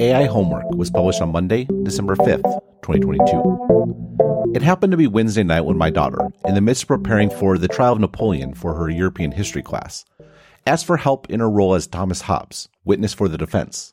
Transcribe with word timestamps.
AI 0.00 0.26
Homework 0.26 0.70
was 0.70 0.90
published 0.90 1.20
on 1.20 1.32
Monday, 1.32 1.66
December 1.82 2.14
5th, 2.14 2.44
2022. 2.82 4.52
It 4.54 4.62
happened 4.62 4.92
to 4.92 4.96
be 4.96 5.08
Wednesday 5.08 5.42
night 5.42 5.62
when 5.62 5.76
my 5.76 5.90
daughter, 5.90 6.20
in 6.46 6.54
the 6.54 6.60
midst 6.60 6.84
of 6.84 6.88
preparing 6.88 7.30
for 7.30 7.58
the 7.58 7.66
trial 7.66 7.94
of 7.94 7.98
Napoleon 7.98 8.54
for 8.54 8.74
her 8.74 8.88
European 8.88 9.32
history 9.32 9.60
class, 9.60 10.04
asked 10.68 10.86
for 10.86 10.98
help 10.98 11.28
in 11.28 11.40
her 11.40 11.50
role 11.50 11.74
as 11.74 11.88
Thomas 11.88 12.20
Hobbes, 12.20 12.68
witness 12.84 13.12
for 13.12 13.26
the 13.26 13.36
defense. 13.36 13.92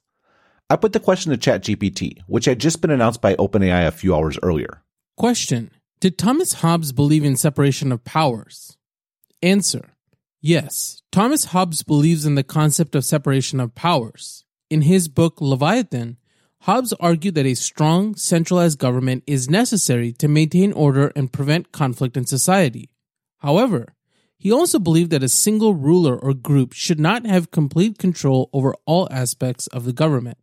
I 0.70 0.76
put 0.76 0.94
the 0.94 1.00
question 1.00 1.32
to 1.32 1.39
ChatGPT, 1.39 2.20
which 2.28 2.46
had 2.46 2.60
just 2.60 2.82
been 2.82 2.92
announced 2.92 3.20
by 3.20 3.34
OpenAI 3.36 3.88
a 3.88 3.92
few 3.92 4.14
hours 4.14 4.38
earlier. 4.44 4.84
Question 5.18 5.72
Did 6.02 6.20
Thomas 6.20 6.54
Hobbes 6.54 6.92
believe 6.92 7.24
in 7.24 7.36
separation 7.36 7.92
of 7.92 8.04
powers? 8.04 8.78
Answer 9.42 9.90
Yes, 10.40 11.02
Thomas 11.12 11.46
Hobbes 11.46 11.82
believes 11.82 12.28
in 12.28 12.36
the 12.36 12.44
concept 12.44 12.94
of 12.94 13.04
separation 13.04 13.60
of 13.60 13.74
powers. 13.74 14.45
In 14.70 14.82
his 14.82 15.07
book 15.07 15.39
Leviathan, 15.39 16.18
Hobbes 16.61 16.93
argued 16.93 17.36
that 17.36 17.46
a 17.46 17.54
strong, 17.54 18.15
centralized 18.15 18.79
government 18.79 19.23
is 19.28 19.50
necessary 19.50 20.11
to 20.14 20.28
maintain 20.28 20.73
order 20.73 21.11
and 21.15 21.32
prevent 21.32 21.71
conflict 21.71 22.18
in 22.18 22.25
society. 22.25 22.89
However, 23.37 23.93
he 24.37 24.51
also 24.51 24.79
believed 24.79 25.11
that 25.11 25.23
a 25.23 25.29
single 25.29 25.75
ruler 25.75 26.18
or 26.18 26.33
group 26.33 26.73
should 26.73 27.00
not 27.00 27.25
have 27.28 27.51
complete 27.51 28.00
control 28.00 28.50
over 28.51 28.73
all 28.86 29.07
aspects 29.11 29.68
of 29.68 29.86
the 29.86 29.93
government. 29.93 30.39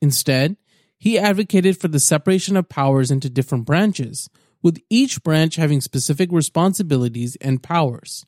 Instead, 0.00 0.56
he 0.98 1.18
advocated 1.18 1.78
for 1.78 1.88
the 1.88 2.00
separation 2.00 2.56
of 2.56 2.68
powers 2.70 3.10
into 3.10 3.28
different 3.28 3.66
branches, 3.66 4.30
with 4.62 4.80
each 4.88 5.22
branch 5.22 5.56
having 5.56 5.80
specific 5.82 6.30
responsibilities 6.32 7.36
and 7.42 7.62
powers. 7.62 8.24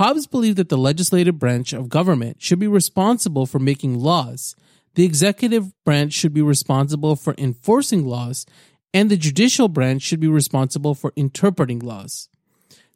Hobbes 0.00 0.26
believed 0.26 0.56
that 0.56 0.70
the 0.70 0.78
legislative 0.78 1.38
branch 1.38 1.74
of 1.74 1.90
government 1.90 2.40
should 2.40 2.58
be 2.58 2.66
responsible 2.66 3.44
for 3.44 3.58
making 3.58 3.98
laws, 3.98 4.56
the 4.94 5.04
executive 5.04 5.74
branch 5.84 6.14
should 6.14 6.32
be 6.32 6.40
responsible 6.40 7.16
for 7.16 7.34
enforcing 7.36 8.06
laws, 8.06 8.46
and 8.94 9.10
the 9.10 9.18
judicial 9.18 9.68
branch 9.68 10.00
should 10.00 10.18
be 10.18 10.26
responsible 10.26 10.94
for 10.94 11.12
interpreting 11.16 11.80
laws. 11.80 12.30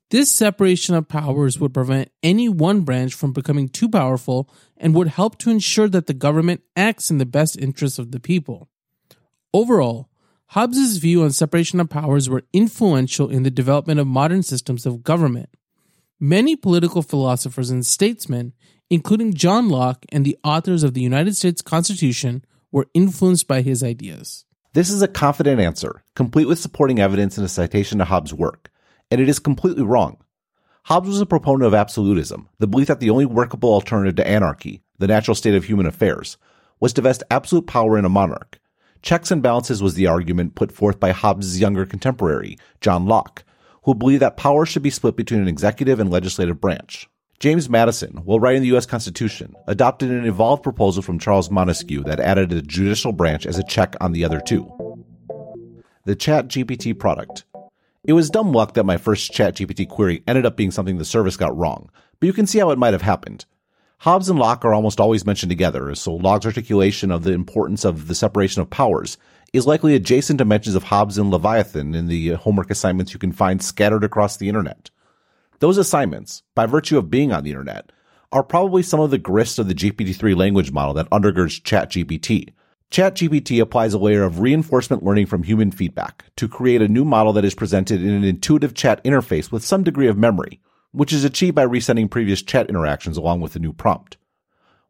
This 0.09 0.31
separation 0.33 0.95
of 0.95 1.07
powers 1.07 1.61
would 1.61 1.75
prevent 1.75 2.11
any 2.23 2.49
one 2.49 2.81
branch 2.81 3.13
from 3.13 3.35
becoming 3.35 3.69
too 3.69 3.91
powerful 3.91 4.49
and 4.79 4.95
would 4.95 5.09
help 5.09 5.37
to 5.41 5.51
ensure 5.51 5.91
that 5.91 6.07
the 6.07 6.15
government 6.15 6.63
acts 6.75 7.11
in 7.11 7.19
the 7.19 7.27
best 7.27 7.59
interests 7.59 7.99
of 7.99 8.13
the 8.13 8.19
people. 8.19 8.71
Overall, 9.53 10.09
Hobbes's 10.47 10.97
view 10.97 11.23
on 11.23 11.33
separation 11.33 11.81
of 11.81 11.91
powers 11.91 12.31
were 12.31 12.45
influential 12.55 13.29
in 13.29 13.43
the 13.43 13.51
development 13.51 14.01
of 14.01 14.07
modern 14.07 14.43
systems 14.43 14.87
of 14.87 15.05
government. 15.05 15.51
Many 16.21 16.55
political 16.55 17.03
philosophers 17.03 17.71
and 17.71 17.85
statesmen, 17.85 18.53
including 18.89 19.35
John 19.35 19.69
Locke 19.69 20.07
and 20.11 20.25
the 20.25 20.39
authors 20.45 20.85
of 20.85 20.95
the 20.95 21.01
United 21.01 21.37
States 21.37 21.61
Constitution, 21.61 22.45
were 22.71 22.87
influenced 22.95 23.49
by 23.49 23.63
his 23.63 23.83
ideas. 23.83 24.45
This 24.75 24.91
is 24.91 25.03
a 25.03 25.09
confident 25.09 25.61
answer, 25.61 26.05
complete 26.15 26.47
with 26.47 26.61
supporting 26.61 27.01
evidence 27.01 27.37
and 27.37 27.45
a 27.45 27.49
citation 27.49 27.99
to 27.99 28.05
Hobbes' 28.05 28.33
work, 28.33 28.71
and 29.11 29.21
it 29.21 29.29
is 29.29 29.41
completely 29.41 29.83
wrong. 29.83 30.19
Hobbes 30.85 31.09
was 31.09 31.21
a 31.21 31.27
proponent 31.27 31.67
of 31.67 31.75
absolutism, 31.75 32.49
the 32.59 32.69
belief 32.69 32.87
that 32.89 33.01
the 33.01 33.11
only 33.11 33.27
workable 33.27 33.73
alternative 33.73 34.15
to 34.17 34.27
anarchy, 34.27 34.83
the 34.99 35.09
natural 35.09 35.35
state 35.35 35.55
of 35.55 35.65
human 35.65 35.87
affairs, 35.87 36.37
was 36.79 36.93
to 36.93 37.03
vest 37.03 37.25
absolute 37.31 37.67
power 37.67 37.99
in 37.99 38.05
a 38.05 38.09
monarch. 38.09 38.61
Checks 39.03 39.31
and 39.33 39.43
balances 39.43 39.83
was 39.83 39.95
the 39.95 40.07
argument 40.07 40.55
put 40.55 40.71
forth 40.71 41.01
by 41.01 41.11
Hobbes' 41.11 41.61
younger 41.61 41.85
contemporary, 41.85 42.57
John 42.81 43.07
Locke, 43.07 43.45
who 43.85 43.95
believe 43.95 44.21
that 44.21 44.37
power 44.37 44.67
should 44.67 44.83
be 44.83 44.91
split 44.91 45.17
between 45.17 45.41
an 45.41 45.49
executive 45.49 46.01
and 46.01 46.11
legislative 46.11 46.61
branch. 46.61 47.09
James 47.39 47.69
Madison, 47.69 48.19
while 48.25 48.41
writing 48.41 48.63
the 48.63 48.69
U.S. 48.69 48.87
Constitution, 48.87 49.55
adopted 49.67 50.11
an 50.11 50.25
evolved 50.25 50.63
proposal 50.63 51.03
from 51.03 51.19
Charles 51.19 51.51
Montesquieu 51.51 52.03
that 52.05 52.21
added 52.21 52.53
a 52.53 52.63
judicial 52.63 53.13
branch 53.13 53.45
as 53.45 53.59
a 53.59 53.65
check 53.65 53.97
on 54.01 54.13
the 54.13 54.25
other 54.25 54.41
two. 54.41 54.71
The 56.05 56.17
ChatGPT 56.17 56.99
product. 56.99 57.45
It 58.05 58.13
was 58.13 58.31
dumb 58.31 58.53
luck 58.53 58.75
that 58.75 58.87
my 58.87 58.97
first 58.97 59.33
ChatGPT 59.33 59.89
query 59.89 60.23
ended 60.27 60.47
up 60.47 60.57
being 60.57 60.71
something 60.71 60.97
the 60.97 61.05
service 61.05 61.37
got 61.37 61.57
wrong, 61.57 61.91
but 62.21 62.27
you 62.27 62.33
can 62.33 62.47
see 62.47 62.59
how 62.59 62.71
it 62.71 62.79
might 62.79 62.95
have 62.95 63.03
happened. 63.03 63.45
Hobbes 63.99 64.29
and 64.29 64.39
Locke 64.39 64.65
are 64.65 64.75
almost 64.75 65.01
always 65.01 65.25
mentioned 65.27 65.51
together, 65.51 65.95
so 65.95 66.15
Locke's 66.15 66.47
articulation 66.47 67.11
of 67.11 67.25
the 67.25 67.33
importance 67.33 67.85
of 67.85 68.07
the 68.07 68.15
separation 68.15 68.63
of 68.63 68.71
powers 68.71 69.17
is 69.55 69.69
likely 69.69 69.95
adjacent 69.95 70.39
to 70.39 70.45
mentions 70.45 70.75
of 70.75 70.83
Hobbes 70.83 71.17
and 71.17 71.31
Leviathan 71.31 71.95
in 71.95 72.09
the 72.09 72.33
uh, 72.33 72.37
homework 72.37 72.73
assignments 72.73 73.13
you 73.13 73.21
can 73.21 73.31
find 73.31 73.63
scattered 73.63 74.03
across 74.03 74.37
the 74.37 74.49
internet. 74.49 74.91
Those 75.61 75.79
assignments, 75.79 76.43
by 76.57 76.67
virtue 76.67 76.99
of 76.99 77.09
being 77.09 77.33
on 77.33 77.45
the 77.45 77.51
internet, 77.51 77.93
are 78.33 78.43
probably 78.43 78.83
some 78.83 78.99
of 78.99 79.13
the 79.13 79.19
grist 79.19 79.61
of 79.61 79.69
the 79.69 79.75
GPT-3 79.75 80.37
language 80.37 80.73
model 80.73 80.93
that 80.95 81.09
undergirds 81.11 81.63
ChatGPT. 81.63 82.53
ChatGPT 82.91 83.61
applies 83.61 83.95
a 83.95 83.99
layer 83.99 84.25
of 84.25 84.41
reinforcement 84.41 85.05
learning 85.05 85.27
from 85.27 85.45
human 85.45 85.71
feedback 85.71 86.25
to 86.35 86.49
create 86.49 86.83
a 86.83 86.89
new 86.89 87.05
model 87.05 87.33
that 87.35 87.45
is 87.45 87.55
presented 87.55 88.03
in 88.03 88.11
an 88.11 88.25
intuitive 88.25 88.75
chat 88.75 89.03
interface 89.05 89.53
with 89.53 89.65
some 89.65 89.85
degree 89.85 90.09
of 90.09 90.19
memory, 90.19 90.61
which 90.91 91.13
is 91.13 91.23
achieved 91.23 91.55
by 91.55 91.65
resending 91.65 92.11
previous 92.11 92.43
chat 92.43 92.69
interactions 92.69 93.17
along 93.17 93.41
with 93.41 93.55
a 93.55 93.61
new 93.61 93.73
prompt. 93.73 94.17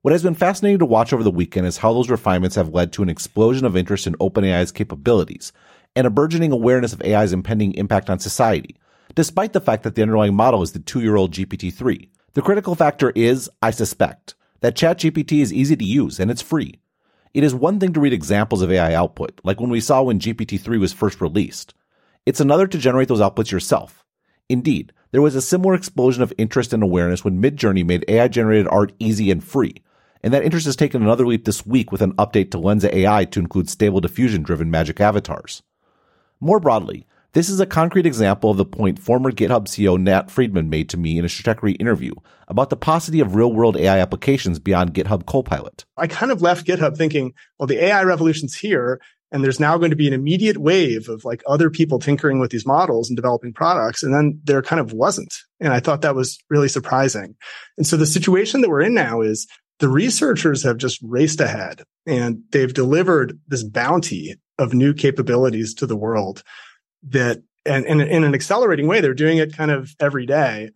What 0.04 0.12
has 0.12 0.22
been 0.22 0.34
fascinating 0.34 0.80
to 0.80 0.84
watch 0.84 1.14
over 1.14 1.22
the 1.22 1.30
weekend 1.30 1.66
is 1.66 1.78
how 1.78 1.94
those 1.94 2.10
refinements 2.10 2.56
have 2.56 2.74
led 2.74 2.92
to 2.92 3.02
an 3.02 3.08
explosion 3.08 3.64
of 3.64 3.74
interest 3.74 4.06
in 4.06 4.12
OpenAI's 4.16 4.70
capabilities 4.70 5.50
and 5.96 6.06
a 6.06 6.10
burgeoning 6.10 6.52
awareness 6.52 6.92
of 6.92 7.00
AI's 7.00 7.32
impending 7.32 7.72
impact 7.72 8.10
on 8.10 8.18
society, 8.18 8.76
despite 9.14 9.54
the 9.54 9.62
fact 9.62 9.82
that 9.82 9.94
the 9.94 10.02
underlying 10.02 10.34
model 10.34 10.60
is 10.60 10.72
the 10.72 10.78
two 10.78 11.00
year 11.00 11.16
old 11.16 11.32
GPT-3. 11.32 12.10
The 12.34 12.42
critical 12.42 12.74
factor 12.74 13.12
is, 13.14 13.48
I 13.62 13.70
suspect, 13.70 14.34
that 14.60 14.76
ChatGPT 14.76 15.40
is 15.40 15.54
easy 15.54 15.74
to 15.74 15.84
use 15.86 16.20
and 16.20 16.30
it's 16.30 16.42
free. 16.42 16.74
It 17.32 17.42
is 17.42 17.54
one 17.54 17.80
thing 17.80 17.94
to 17.94 18.00
read 18.00 18.12
examples 18.12 18.60
of 18.60 18.70
AI 18.70 18.92
output, 18.92 19.40
like 19.42 19.58
when 19.58 19.70
we 19.70 19.80
saw 19.80 20.02
when 20.02 20.20
GPT-3 20.20 20.78
was 20.78 20.92
first 20.92 21.22
released. 21.22 21.72
It's 22.26 22.40
another 22.40 22.66
to 22.66 22.76
generate 22.76 23.08
those 23.08 23.22
outputs 23.22 23.50
yourself. 23.50 24.04
Indeed, 24.50 24.92
there 25.12 25.22
was 25.22 25.34
a 25.34 25.40
similar 25.40 25.72
explosion 25.72 26.22
of 26.22 26.34
interest 26.36 26.74
and 26.74 26.82
awareness 26.82 27.24
when 27.24 27.40
Midjourney 27.40 27.86
made 27.86 28.04
AI 28.06 28.28
generated 28.28 28.68
art 28.68 28.92
easy 28.98 29.30
and 29.30 29.42
free, 29.42 29.82
and 30.24 30.32
that 30.32 30.42
interest 30.42 30.64
has 30.64 30.74
taken 30.74 31.02
another 31.02 31.26
leap 31.26 31.44
this 31.44 31.66
week 31.66 31.92
with 31.92 32.00
an 32.00 32.14
update 32.14 32.50
to 32.50 32.58
Lensa 32.58 32.90
AI 32.90 33.26
to 33.26 33.40
include 33.40 33.68
stable 33.68 34.00
diffusion 34.00 34.42
driven 34.42 34.70
magic 34.70 34.98
avatars. 34.98 35.62
More 36.40 36.58
broadly, 36.58 37.06
this 37.34 37.50
is 37.50 37.60
a 37.60 37.66
concrete 37.66 38.06
example 38.06 38.50
of 38.50 38.56
the 38.56 38.64
point 38.64 38.98
former 38.98 39.30
GitHub 39.30 39.66
CEO 39.66 40.00
Nat 40.00 40.30
Friedman 40.30 40.70
made 40.70 40.88
to 40.88 40.96
me 40.96 41.18
in 41.18 41.26
a 41.26 41.28
Stratechery 41.28 41.76
interview 41.78 42.14
about 42.48 42.70
the 42.70 42.76
paucity 42.76 43.20
of 43.20 43.34
real 43.34 43.52
world 43.52 43.76
AI 43.76 43.98
applications 43.98 44.58
beyond 44.58 44.94
GitHub 44.94 45.26
Copilot. 45.26 45.84
I 45.98 46.06
kind 46.06 46.32
of 46.32 46.40
left 46.40 46.66
GitHub 46.66 46.96
thinking, 46.96 47.34
well, 47.58 47.66
the 47.66 47.84
AI 47.84 48.02
revolution's 48.04 48.54
here. 48.54 49.02
And 49.30 49.42
there's 49.42 49.58
now 49.58 49.78
going 49.78 49.90
to 49.90 49.96
be 49.96 50.06
an 50.06 50.14
immediate 50.14 50.58
wave 50.58 51.08
of 51.08 51.24
like 51.24 51.42
other 51.44 51.68
people 51.68 51.98
tinkering 51.98 52.38
with 52.38 52.52
these 52.52 52.64
models 52.64 53.10
and 53.10 53.16
developing 53.16 53.52
products. 53.52 54.04
And 54.04 54.14
then 54.14 54.40
there 54.44 54.62
kind 54.62 54.78
of 54.78 54.92
wasn't. 54.92 55.34
And 55.58 55.72
I 55.72 55.80
thought 55.80 56.02
that 56.02 56.14
was 56.14 56.38
really 56.50 56.68
surprising. 56.68 57.34
And 57.76 57.84
so 57.84 57.96
the 57.96 58.06
situation 58.06 58.60
that 58.60 58.70
we're 58.70 58.82
in 58.82 58.94
now 58.94 59.22
is 59.22 59.48
the 59.78 59.88
researchers 59.88 60.62
have 60.62 60.76
just 60.76 61.00
raced 61.02 61.40
ahead 61.40 61.82
and 62.06 62.42
they've 62.50 62.74
delivered 62.74 63.38
this 63.48 63.64
bounty 63.64 64.36
of 64.58 64.72
new 64.72 64.94
capabilities 64.94 65.74
to 65.74 65.86
the 65.86 65.96
world 65.96 66.42
that 67.02 67.42
and, 67.66 67.84
and 67.86 68.00
in 68.02 68.24
an 68.24 68.34
accelerating 68.34 68.86
way 68.86 69.00
they're 69.00 69.14
doing 69.14 69.38
it 69.38 69.56
kind 69.56 69.70
of 69.70 69.94
every 69.98 70.26
day. 70.26 70.70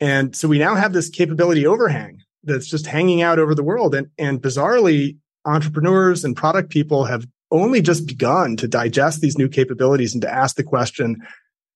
And 0.00 0.34
so 0.34 0.48
we 0.48 0.58
now 0.58 0.74
have 0.74 0.92
this 0.92 1.08
capability 1.08 1.66
overhang 1.66 2.22
that's 2.42 2.66
just 2.66 2.86
hanging 2.86 3.22
out 3.22 3.38
over 3.38 3.54
the 3.54 3.62
world. 3.62 3.94
And 3.94 4.08
and 4.18 4.42
bizarrely 4.42 5.18
entrepreneurs 5.44 6.24
and 6.24 6.36
product 6.36 6.70
people 6.70 7.04
have 7.04 7.26
only 7.50 7.82
just 7.82 8.06
begun 8.06 8.56
to 8.56 8.66
digest 8.66 9.20
these 9.20 9.38
new 9.38 9.48
capabilities 9.48 10.14
and 10.14 10.22
to 10.22 10.32
ask 10.32 10.56
the 10.56 10.64
question 10.64 11.22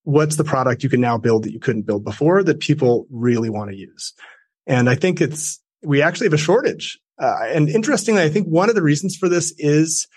what's 0.05 0.37
the 0.37 0.45
product 0.45 0.83
you 0.83 0.89
can 0.89 1.01
now 1.01 1.19
build 1.19 1.43
that 1.43 1.53
you 1.53 1.59
couldn't 1.59 1.83
build 1.83 2.05
before 2.05 2.43
that 2.43 2.61
people 2.61 3.07
really 3.11 3.51
want 3.51 3.71
to 3.71 3.77
use? 3.77 4.15
And 4.67 4.89
i 4.91 4.95
think 4.97 5.21
it's 5.21 5.61
we 5.87 6.03
actually 6.03 6.27
have 6.27 6.35
a 6.35 6.39
shortage. 6.39 6.99
Uh, 7.19 7.37
and 7.45 7.69
interestingly, 7.69 8.23
I 8.23 8.29
think 8.29 8.49
one 8.49 8.69
of 8.69 8.75
the 8.75 8.83
reasons 8.83 9.17
for 9.17 9.29
this 9.29 9.55
is 9.57 10.09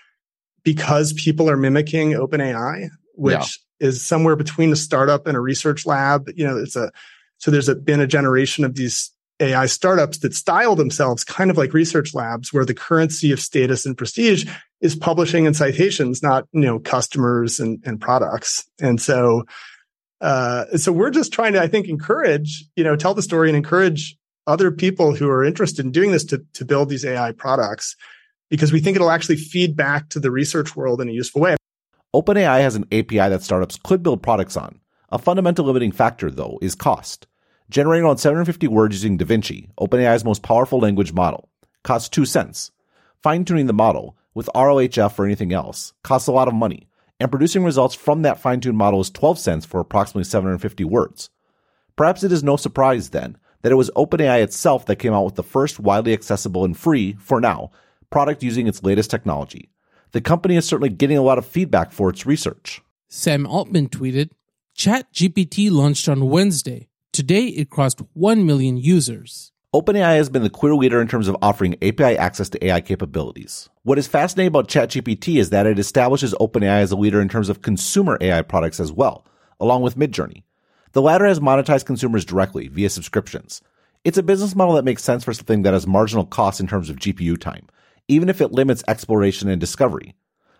because 0.64 1.12
people 1.12 1.48
are 1.48 1.56
mimicking 1.56 2.10
OpenAI, 2.10 2.88
which 3.14 3.58
yeah. 3.80 3.88
is 3.88 4.04
somewhere 4.04 4.36
between 4.36 4.72
a 4.72 4.76
startup 4.76 5.26
and 5.26 5.36
a 5.36 5.40
research 5.40 5.86
lab. 5.86 6.28
You 6.34 6.46
know, 6.46 6.58
it's 6.58 6.76
a, 6.76 6.90
so 7.38 7.50
there's 7.50 7.68
a, 7.68 7.76
been 7.76 8.00
a 8.00 8.06
generation 8.06 8.64
of 8.64 8.74
these 8.74 9.12
AI 9.38 9.66
startups 9.66 10.18
that 10.18 10.34
style 10.34 10.74
themselves 10.74 11.24
kind 11.24 11.50
of 11.50 11.56
like 11.56 11.72
research 11.72 12.14
labs 12.14 12.52
where 12.52 12.66
the 12.66 12.74
currency 12.74 13.32
of 13.32 13.40
status 13.40 13.86
and 13.86 13.96
prestige 13.96 14.46
is 14.80 14.96
publishing 14.96 15.46
and 15.46 15.56
citations, 15.56 16.20
not, 16.22 16.46
you 16.52 16.62
know, 16.62 16.80
customers 16.80 17.60
and, 17.60 17.82
and 17.86 18.00
products. 18.00 18.68
And 18.80 19.00
so, 19.00 19.44
uh, 20.20 20.76
so 20.76 20.90
we're 20.92 21.10
just 21.10 21.32
trying 21.32 21.54
to, 21.54 21.62
I 21.62 21.68
think, 21.68 21.88
encourage, 21.88 22.64
you 22.76 22.84
know, 22.84 22.96
tell 22.96 23.14
the 23.14 23.22
story 23.22 23.48
and 23.48 23.56
encourage 23.56 24.18
other 24.50 24.72
people 24.72 25.14
who 25.14 25.28
are 25.30 25.44
interested 25.44 25.84
in 25.84 25.92
doing 25.92 26.10
this 26.10 26.24
to, 26.24 26.44
to 26.54 26.64
build 26.64 26.88
these 26.88 27.04
AI 27.04 27.30
products 27.32 27.94
because 28.48 28.72
we 28.72 28.80
think 28.80 28.96
it'll 28.96 29.10
actually 29.10 29.36
feed 29.36 29.76
back 29.76 30.08
to 30.08 30.18
the 30.18 30.30
research 30.30 30.74
world 30.74 31.00
in 31.00 31.08
a 31.08 31.12
useful 31.12 31.40
way. 31.40 31.56
OpenAI 32.12 32.60
has 32.60 32.74
an 32.74 32.84
API 32.90 33.28
that 33.28 33.44
startups 33.44 33.78
could 33.84 34.02
build 34.02 34.22
products 34.22 34.56
on. 34.56 34.80
A 35.10 35.18
fundamental 35.18 35.64
limiting 35.64 35.92
factor, 35.92 36.30
though, 36.30 36.58
is 36.60 36.74
cost. 36.74 37.28
Generating 37.70 38.04
around 38.04 38.18
750 38.18 38.66
words 38.66 38.96
using 38.96 39.16
DaVinci, 39.16 39.70
OpenAI's 39.80 40.24
most 40.24 40.42
powerful 40.42 40.80
language 40.80 41.12
model, 41.12 41.48
costs 41.84 42.08
2 42.08 42.24
cents. 42.24 42.72
Fine 43.22 43.44
tuning 43.44 43.66
the 43.66 43.72
model, 43.72 44.16
with 44.34 44.50
RLHF 44.52 45.16
or 45.16 45.24
anything 45.24 45.52
else 45.52 45.92
costs 46.02 46.26
a 46.26 46.32
lot 46.32 46.48
of 46.48 46.54
money, 46.54 46.88
and 47.20 47.30
producing 47.30 47.62
results 47.62 47.94
from 47.94 48.22
that 48.22 48.40
fine 48.40 48.60
tuned 48.60 48.78
model 48.78 49.00
is 49.00 49.10
12 49.10 49.38
cents 49.38 49.66
for 49.66 49.78
approximately 49.78 50.24
750 50.24 50.82
words. 50.84 51.30
Perhaps 51.94 52.24
it 52.24 52.32
is 52.32 52.42
no 52.42 52.56
surprise 52.56 53.10
then 53.10 53.36
that 53.62 53.72
it 53.72 53.76
was 53.76 53.90
OpenAI 53.96 54.42
itself 54.42 54.86
that 54.86 54.96
came 54.96 55.12
out 55.12 55.24
with 55.24 55.34
the 55.34 55.42
first 55.42 55.80
widely 55.80 56.12
accessible 56.12 56.64
and 56.64 56.76
free, 56.76 57.14
for 57.14 57.40
now, 57.40 57.70
product 58.10 58.42
using 58.42 58.66
its 58.66 58.82
latest 58.82 59.10
technology. 59.10 59.70
The 60.12 60.20
company 60.20 60.56
is 60.56 60.66
certainly 60.66 60.90
getting 60.90 61.18
a 61.18 61.22
lot 61.22 61.38
of 61.38 61.46
feedback 61.46 61.92
for 61.92 62.10
its 62.10 62.26
research. 62.26 62.80
Sam 63.08 63.46
Altman 63.46 63.88
tweeted 63.88 64.30
ChatGPT 64.76 65.70
launched 65.70 66.08
on 66.08 66.28
Wednesday. 66.28 66.88
Today 67.12 67.46
it 67.46 67.70
crossed 67.70 68.00
1 68.14 68.46
million 68.46 68.76
users. 68.76 69.52
OpenAI 69.72 70.16
has 70.16 70.28
been 70.28 70.42
the 70.42 70.50
clear 70.50 70.74
leader 70.74 71.00
in 71.00 71.06
terms 71.06 71.28
of 71.28 71.36
offering 71.42 71.74
API 71.74 72.18
access 72.18 72.48
to 72.48 72.66
AI 72.66 72.80
capabilities. 72.80 73.68
What 73.84 73.98
is 73.98 74.08
fascinating 74.08 74.48
about 74.48 74.66
ChatGPT 74.66 75.36
is 75.36 75.50
that 75.50 75.66
it 75.66 75.78
establishes 75.78 76.34
OpenAI 76.40 76.80
as 76.80 76.90
a 76.90 76.96
leader 76.96 77.20
in 77.20 77.28
terms 77.28 77.48
of 77.48 77.62
consumer 77.62 78.18
AI 78.20 78.42
products 78.42 78.80
as 78.80 78.90
well, 78.90 79.24
along 79.60 79.82
with 79.82 79.96
Midjourney. 79.96 80.42
The 80.92 81.02
latter 81.02 81.26
has 81.26 81.38
monetized 81.38 81.86
consumers 81.86 82.24
directly 82.24 82.66
via 82.66 82.90
subscriptions. 82.90 83.62
It's 84.02 84.18
a 84.18 84.24
business 84.24 84.56
model 84.56 84.74
that 84.74 84.84
makes 84.84 85.04
sense 85.04 85.22
for 85.22 85.32
something 85.32 85.62
that 85.62 85.72
has 85.72 85.86
marginal 85.86 86.26
costs 86.26 86.60
in 86.60 86.66
terms 86.66 86.90
of 86.90 86.96
GPU 86.96 87.38
time, 87.38 87.68
even 88.08 88.28
if 88.28 88.40
it 88.40 88.50
limits 88.50 88.82
exploration 88.88 89.48
and 89.48 89.60
discovery. 89.60 90.16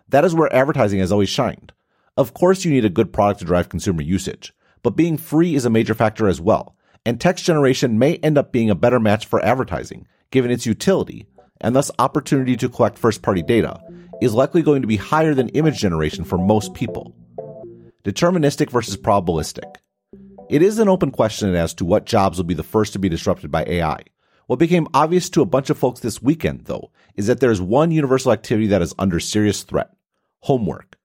That 0.08 0.24
is 0.24 0.34
where 0.34 0.54
advertising 0.54 1.00
has 1.00 1.10
always 1.10 1.30
shined. 1.30 1.72
Of 2.16 2.32
course, 2.34 2.64
you 2.64 2.70
need 2.70 2.84
a 2.84 2.90
good 2.90 3.12
product 3.12 3.40
to 3.40 3.46
drive 3.46 3.68
consumer 3.68 4.02
usage, 4.02 4.52
but 4.84 4.96
being 4.96 5.16
free 5.16 5.56
is 5.56 5.64
a 5.64 5.70
major 5.70 5.94
factor 5.94 6.28
as 6.28 6.40
well, 6.40 6.76
and 7.04 7.20
text 7.20 7.44
generation 7.44 7.98
may 7.98 8.16
end 8.16 8.38
up 8.38 8.52
being 8.52 8.70
a 8.70 8.74
better 8.76 9.00
match 9.00 9.26
for 9.26 9.44
advertising, 9.44 10.06
given 10.30 10.52
its 10.52 10.66
utility, 10.66 11.26
and 11.60 11.74
thus 11.74 11.90
opportunity 11.98 12.56
to 12.56 12.68
collect 12.68 12.98
first 12.98 13.22
party 13.22 13.42
data, 13.42 13.80
is 14.22 14.34
likely 14.34 14.62
going 14.62 14.82
to 14.82 14.88
be 14.88 14.96
higher 14.96 15.34
than 15.34 15.48
image 15.50 15.78
generation 15.78 16.24
for 16.24 16.38
most 16.38 16.74
people. 16.74 17.14
Deterministic 18.04 18.70
versus 18.70 18.96
probabilistic. 18.96 19.76
It 20.50 20.62
is 20.62 20.80
an 20.80 20.88
open 20.88 21.12
question 21.12 21.54
as 21.54 21.74
to 21.74 21.84
what 21.84 22.06
jobs 22.06 22.36
will 22.36 22.44
be 22.44 22.54
the 22.54 22.64
first 22.64 22.92
to 22.94 22.98
be 22.98 23.08
disrupted 23.08 23.52
by 23.52 23.62
AI. 23.68 24.00
What 24.48 24.58
became 24.58 24.88
obvious 24.92 25.30
to 25.30 25.42
a 25.42 25.46
bunch 25.46 25.70
of 25.70 25.78
folks 25.78 26.00
this 26.00 26.20
weekend, 26.20 26.62
though, 26.64 26.90
is 27.14 27.28
that 27.28 27.38
there 27.38 27.52
is 27.52 27.62
one 27.62 27.92
universal 27.92 28.32
activity 28.32 28.66
that 28.66 28.82
is 28.82 28.92
under 28.98 29.20
serious 29.20 29.62
threat 29.62 29.92
homework. 30.40 30.98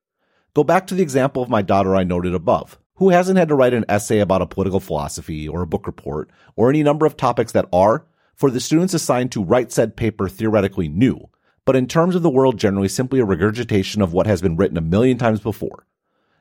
Go 0.56 0.64
back 0.64 0.88
to 0.88 0.96
the 0.96 1.04
example 1.04 1.44
of 1.44 1.50
my 1.50 1.62
daughter 1.62 1.96
I 1.96 2.04
noted 2.04 2.34
above, 2.34 2.80
who 2.96 3.10
hasn't 3.10 3.38
had 3.38 3.50
to 3.50 3.56
write 3.56 3.76
an 3.76 3.86
essay 3.88 4.18
about 4.18 4.42
a 4.42 4.48
political 4.48 4.80
philosophy 4.80 5.48
or 5.48 5.62
a 5.62 5.68
book 5.68 5.86
report 5.86 6.32
or 6.56 6.72
any 6.72 6.82
number 6.82 7.06
of 7.06 7.16
topics 7.16 7.52
that 7.52 7.70
are, 7.72 8.04
for 8.34 8.50
the 8.50 8.60
students 8.60 8.96
assigned 8.96 9.32
to 9.34 9.44
write 9.44 9.72
said 9.72 9.96
paper, 9.96 10.28
theoretically 10.28 10.90
new, 10.90 11.30
but 11.66 11.76
in 11.76 11.86
terms 11.86 12.16
of 12.16 12.24
the 12.24 12.32
world 12.32 12.58
generally 12.58 12.88
simply 12.88 13.20
a 13.20 13.26
regurgitation 13.26 14.02
of 14.02 14.12
what 14.12 14.26
has 14.26 14.42
been 14.42 14.56
written 14.56 14.76
a 14.78 14.82
million 14.82 15.20
times 15.20 15.40
before. 15.40 15.86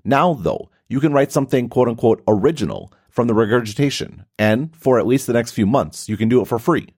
Now, 0.05 0.33
though, 0.33 0.71
you 0.88 1.00
can 1.00 1.12
write 1.12 1.32
something 1.32 1.69
quote 1.69 1.88
unquote 1.88 2.22
original 2.28 2.92
from 3.08 3.26
the 3.26 3.34
regurgitation, 3.34 4.25
and 4.38 4.75
for 4.76 4.98
at 4.98 5.06
least 5.06 5.26
the 5.26 5.32
next 5.32 5.52
few 5.52 5.66
months, 5.66 6.08
you 6.08 6.16
can 6.16 6.28
do 6.28 6.40
it 6.40 6.48
for 6.48 6.58
free. 6.58 6.88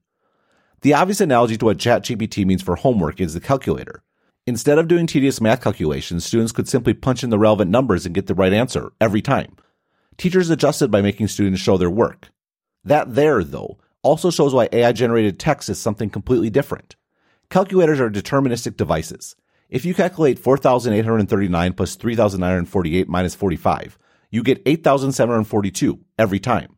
The 0.80 0.94
obvious 0.94 1.20
analogy 1.20 1.56
to 1.56 1.64
what 1.64 1.78
ChatGPT 1.78 2.46
means 2.46 2.62
for 2.62 2.76
homework 2.76 3.20
is 3.20 3.34
the 3.34 3.40
calculator. 3.40 4.02
Instead 4.46 4.78
of 4.78 4.88
doing 4.88 5.06
tedious 5.06 5.40
math 5.40 5.60
calculations, 5.60 6.24
students 6.24 6.52
could 6.52 6.68
simply 6.68 6.94
punch 6.94 7.24
in 7.24 7.30
the 7.30 7.38
relevant 7.38 7.70
numbers 7.70 8.06
and 8.06 8.14
get 8.14 8.28
the 8.28 8.34
right 8.34 8.52
answer 8.52 8.92
every 9.00 9.20
time. 9.20 9.56
Teachers 10.16 10.50
adjusted 10.50 10.90
by 10.90 11.02
making 11.02 11.28
students 11.28 11.60
show 11.60 11.76
their 11.76 11.90
work. 11.90 12.28
That 12.84 13.14
there, 13.14 13.42
though, 13.42 13.78
also 14.02 14.30
shows 14.30 14.54
why 14.54 14.68
AI 14.72 14.92
generated 14.92 15.40
text 15.40 15.68
is 15.68 15.80
something 15.80 16.08
completely 16.08 16.48
different. 16.48 16.94
Calculators 17.50 18.00
are 18.00 18.08
deterministic 18.08 18.76
devices. 18.76 19.34
If 19.68 19.84
you 19.84 19.94
calculate 19.94 20.38
4,839 20.38 21.72
plus 21.72 21.96
3,948 21.96 23.08
minus 23.08 23.34
45, 23.34 23.98
you 24.30 24.42
get 24.44 24.62
8,742 24.64 25.98
every 26.18 26.38
time. 26.38 26.76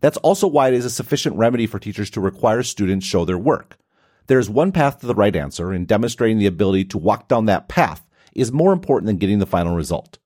That's 0.00 0.16
also 0.18 0.46
why 0.46 0.68
it 0.68 0.74
is 0.74 0.86
a 0.86 0.90
sufficient 0.90 1.36
remedy 1.36 1.66
for 1.66 1.78
teachers 1.78 2.08
to 2.10 2.20
require 2.20 2.62
students 2.62 3.06
show 3.06 3.24
their 3.24 3.38
work. 3.38 3.76
There 4.28 4.38
is 4.38 4.48
one 4.48 4.72
path 4.72 5.00
to 5.00 5.06
the 5.06 5.14
right 5.14 5.34
answer, 5.34 5.72
and 5.72 5.86
demonstrating 5.86 6.38
the 6.38 6.46
ability 6.46 6.86
to 6.86 6.98
walk 6.98 7.28
down 7.28 7.46
that 7.46 7.68
path 7.68 8.06
is 8.34 8.50
more 8.50 8.72
important 8.72 9.06
than 9.06 9.18
getting 9.18 9.38
the 9.38 9.46
final 9.46 9.76
result. 9.76 10.18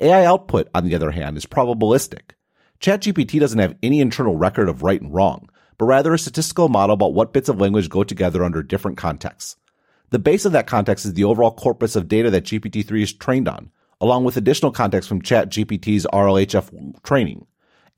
AI 0.00 0.24
output, 0.24 0.68
on 0.74 0.84
the 0.84 0.94
other 0.94 1.10
hand, 1.10 1.36
is 1.36 1.46
probabilistic. 1.46 2.32
ChatGPT 2.80 3.40
doesn't 3.40 3.58
have 3.58 3.76
any 3.82 4.00
internal 4.00 4.36
record 4.36 4.68
of 4.68 4.82
right 4.82 5.00
and 5.00 5.12
wrong, 5.12 5.48
but 5.78 5.86
rather 5.86 6.14
a 6.14 6.18
statistical 6.18 6.68
model 6.68 6.94
about 6.94 7.14
what 7.14 7.32
bits 7.32 7.48
of 7.48 7.60
language 7.60 7.88
go 7.88 8.04
together 8.04 8.44
under 8.44 8.62
different 8.62 8.96
contexts. 8.96 9.56
The 10.10 10.18
base 10.18 10.44
of 10.44 10.52
that 10.52 10.66
context 10.66 11.04
is 11.04 11.14
the 11.14 11.24
overall 11.24 11.52
corpus 11.52 11.96
of 11.96 12.08
data 12.08 12.30
that 12.30 12.44
GPT-3 12.44 13.02
is 13.02 13.12
trained 13.12 13.48
on, 13.48 13.70
along 14.00 14.24
with 14.24 14.36
additional 14.36 14.70
context 14.70 15.08
from 15.08 15.22
ChatGPT's 15.22 16.06
RLHF 16.12 17.02
training, 17.02 17.46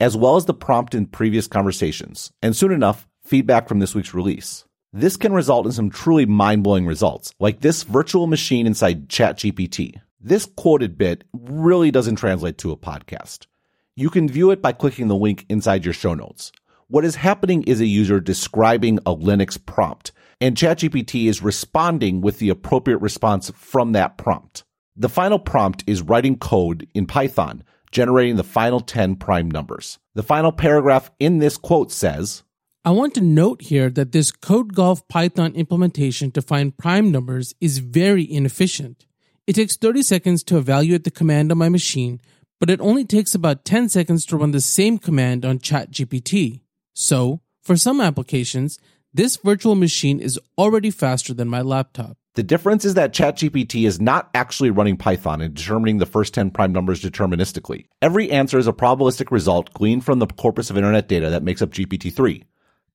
as 0.00 0.16
well 0.16 0.36
as 0.36 0.44
the 0.44 0.54
prompt 0.54 0.94
in 0.94 1.06
previous 1.06 1.46
conversations, 1.46 2.32
and 2.42 2.54
soon 2.54 2.72
enough, 2.72 3.08
feedback 3.22 3.68
from 3.68 3.80
this 3.80 3.94
week's 3.94 4.14
release. 4.14 4.64
This 4.92 5.16
can 5.16 5.32
result 5.32 5.66
in 5.66 5.72
some 5.72 5.90
truly 5.90 6.26
mind 6.26 6.62
blowing 6.62 6.86
results, 6.86 7.34
like 7.40 7.60
this 7.60 7.82
virtual 7.82 8.26
machine 8.26 8.66
inside 8.66 9.08
ChatGPT. 9.08 10.00
This 10.20 10.46
quoted 10.46 10.96
bit 10.96 11.24
really 11.34 11.90
doesn't 11.90 12.16
translate 12.16 12.56
to 12.58 12.72
a 12.72 12.76
podcast. 12.76 13.46
You 13.94 14.10
can 14.10 14.28
view 14.28 14.50
it 14.50 14.62
by 14.62 14.72
clicking 14.72 15.08
the 15.08 15.16
link 15.16 15.44
inside 15.48 15.84
your 15.84 15.94
show 15.94 16.14
notes. 16.14 16.52
What 16.88 17.04
is 17.04 17.16
happening 17.16 17.64
is 17.64 17.80
a 17.80 17.86
user 17.86 18.20
describing 18.20 18.98
a 18.98 19.16
Linux 19.16 19.58
prompt, 19.64 20.12
and 20.40 20.56
ChatGPT 20.56 21.26
is 21.28 21.42
responding 21.42 22.20
with 22.20 22.38
the 22.38 22.48
appropriate 22.48 22.98
response 22.98 23.50
from 23.56 23.90
that 23.92 24.16
prompt. 24.16 24.62
The 24.94 25.08
final 25.08 25.40
prompt 25.40 25.82
is 25.88 26.00
writing 26.00 26.38
code 26.38 26.86
in 26.94 27.06
Python, 27.06 27.64
generating 27.90 28.36
the 28.36 28.44
final 28.44 28.78
10 28.78 29.16
prime 29.16 29.50
numbers. 29.50 29.98
The 30.14 30.22
final 30.22 30.52
paragraph 30.52 31.10
in 31.18 31.38
this 31.38 31.56
quote 31.56 31.90
says, 31.90 32.44
I 32.84 32.92
want 32.92 33.14
to 33.14 33.20
note 33.20 33.62
here 33.62 33.90
that 33.90 34.12
this 34.12 34.30
CodeGolf 34.30 35.08
Python 35.08 35.56
implementation 35.56 36.30
to 36.30 36.40
find 36.40 36.78
prime 36.78 37.10
numbers 37.10 37.52
is 37.60 37.78
very 37.78 38.30
inefficient. 38.30 39.06
It 39.48 39.54
takes 39.54 39.76
30 39.76 40.02
seconds 40.02 40.44
to 40.44 40.56
evaluate 40.56 41.02
the 41.02 41.10
command 41.10 41.50
on 41.50 41.58
my 41.58 41.68
machine, 41.68 42.20
but 42.60 42.70
it 42.70 42.80
only 42.80 43.04
takes 43.04 43.34
about 43.34 43.64
10 43.64 43.88
seconds 43.88 44.24
to 44.26 44.36
run 44.36 44.52
the 44.52 44.60
same 44.60 44.98
command 44.98 45.44
on 45.44 45.58
ChatGPT. 45.58 46.60
So, 46.98 47.42
for 47.62 47.76
some 47.76 48.00
applications, 48.00 48.78
this 49.12 49.36
virtual 49.36 49.74
machine 49.74 50.18
is 50.18 50.40
already 50.56 50.90
faster 50.90 51.34
than 51.34 51.46
my 51.46 51.60
laptop. 51.60 52.16
The 52.36 52.42
difference 52.42 52.86
is 52.86 52.94
that 52.94 53.12
ChatGPT 53.12 53.86
is 53.86 54.00
not 54.00 54.30
actually 54.32 54.70
running 54.70 54.96
Python 54.96 55.42
and 55.42 55.52
determining 55.52 55.98
the 55.98 56.06
first 56.06 56.32
10 56.32 56.52
prime 56.52 56.72
numbers 56.72 57.02
deterministically. 57.02 57.84
Every 58.00 58.30
answer 58.30 58.58
is 58.58 58.66
a 58.66 58.72
probabilistic 58.72 59.30
result 59.30 59.74
gleaned 59.74 60.06
from 60.06 60.20
the 60.20 60.26
corpus 60.26 60.70
of 60.70 60.78
internet 60.78 61.06
data 61.06 61.28
that 61.28 61.42
makes 61.42 61.60
up 61.60 61.68
GPT-3. 61.68 62.44